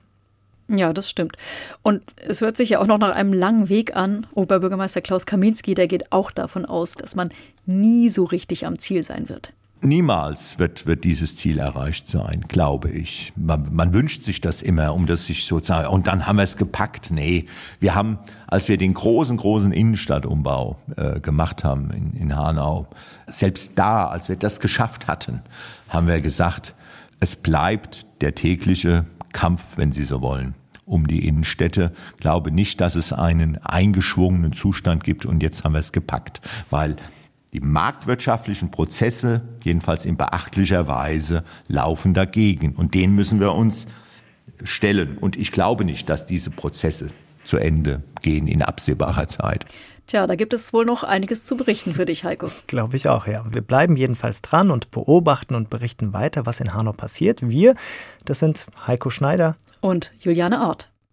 Ja, 0.68 0.94
das 0.94 1.10
stimmt. 1.10 1.36
Und 1.82 2.04
es 2.16 2.42
hört 2.42 2.56
sich 2.56 2.70
ja 2.70 2.80
auch 2.80 2.86
noch 2.86 3.00
nach 3.00 3.16
einem 3.16 3.34
langen 3.34 3.70
Weg 3.70 3.96
an. 3.96 4.28
Oberbürgermeister 4.36 5.02
Klaus 5.02 5.26
Kaminski, 5.26 5.74
der 5.74 5.88
geht 5.88 6.12
auch 6.12 6.30
davon 6.30 6.66
aus, 6.66 6.94
dass 6.94 7.16
man 7.16 7.32
nie 7.66 8.12
so 8.12 8.24
richtig 8.24 8.68
am 8.68 8.78
Ziel 8.78 9.04
sein 9.04 9.30
wird. 9.30 9.52
Niemals 9.82 10.60
wird, 10.60 10.86
wird 10.86 11.06
dieses 11.06 11.38
Ziel 11.38 11.58
erreicht 11.58 12.08
sein, 12.08 12.42
glaube 12.48 12.90
ich. 12.90 13.32
Man, 13.36 13.74
man 13.74 13.94
wünscht 13.94 14.24
sich 14.24 14.42
das 14.42 14.62
immer, 14.62 14.94
um 14.94 15.08
das 15.08 15.26
sich 15.26 15.46
sozusagen, 15.46 15.88
und 15.88 16.06
dann 16.06 16.28
haben 16.28 16.36
wir 16.36 16.44
es 16.44 16.58
gepackt. 16.58 17.12
Nee, 17.12 17.46
wir 17.80 17.96
haben, 17.96 18.20
als 18.46 18.68
wir 18.68 18.78
den 18.78 18.94
großen, 18.94 19.38
großen 19.38 19.72
Innenstadtumbau 19.72 20.78
äh, 20.98 21.20
gemacht 21.22 21.64
haben 21.64 21.92
in, 21.92 22.14
in 22.14 22.36
Hanau, 22.36 22.88
selbst 23.26 23.72
da, 23.76 24.08
als 24.08 24.28
wir 24.28 24.36
das 24.36 24.60
geschafft 24.60 25.08
hatten, 25.08 25.42
haben 25.88 26.08
wir 26.08 26.20
gesagt, 26.20 26.76
es 27.20 27.36
bleibt 27.36 28.06
der 28.22 28.36
tägliche 28.36 29.06
Kampf, 29.34 29.78
wenn 29.78 29.92
Sie 29.92 30.06
so 30.06 30.22
wollen, 30.22 30.56
um 30.86 31.08
die 31.08 31.28
Innenstädte. 31.28 31.94
Ich 32.16 32.22
glaube 32.22 32.52
nicht, 32.52 32.82
dass 32.82 32.96
es 32.96 33.14
einen 33.14 33.58
eingeschwungenen 33.58 34.54
Zustand 34.54 35.04
gibt 35.04 35.26
und 35.26 35.44
jetzt 35.44 35.64
haben 35.64 35.74
wir 35.74 35.80
es 35.80 35.92
gepackt, 35.92 36.42
weil 36.70 36.96
die 37.54 37.60
marktwirtschaftlichen 37.62 38.70
Prozesse, 38.72 39.42
jedenfalls 39.64 40.06
in 40.06 40.18
beachtlicher 40.18 40.88
Weise, 40.88 41.44
laufen 41.68 42.14
dagegen. 42.14 42.76
Und 42.76 42.94
denen 42.94 43.16
müssen 43.16 43.40
wir 43.40 43.56
uns 43.56 43.88
stellen. 44.64 45.18
Und 45.18 45.36
ich 45.36 45.52
glaube 45.52 45.84
nicht, 45.84 46.10
dass 46.10 46.26
diese 46.26 46.52
Prozesse 46.52 47.08
zu 47.50 47.58
Ende 47.58 48.04
gehen 48.22 48.48
in 48.48 48.62
absehbarer 48.62 49.28
Zeit. 49.28 49.66
Tja, 50.08 50.26
da 50.26 50.36
gibt 50.36 50.54
es 50.54 50.74
wohl 50.74 50.86
noch 50.86 51.04
einiges 51.04 51.46
zu 51.46 51.56
berichten 51.56 51.94
für 51.94 52.06
dich, 52.06 52.24
Heiko. 52.24 52.50
Glaube 52.68 52.96
ich 52.96 53.08
auch, 53.08 53.28
ja. 53.28 53.44
Wir 53.52 53.62
bleiben 53.62 53.96
jedenfalls 53.96 54.42
dran 54.42 54.72
und 54.72 54.92
beobachten 54.92 55.56
und 55.56 55.70
berichten 55.70 56.14
weiter, 56.14 56.46
was 56.46 56.60
in 56.60 56.74
Hanau 56.74 56.94
passiert. 56.94 57.48
Wir, 57.48 57.76
das 58.26 58.40
sind 58.40 58.66
Heiko 58.88 59.10
Schneider 59.10 59.56
und 59.82 60.12
Juliane 60.20 60.68
Ort. 60.68 60.90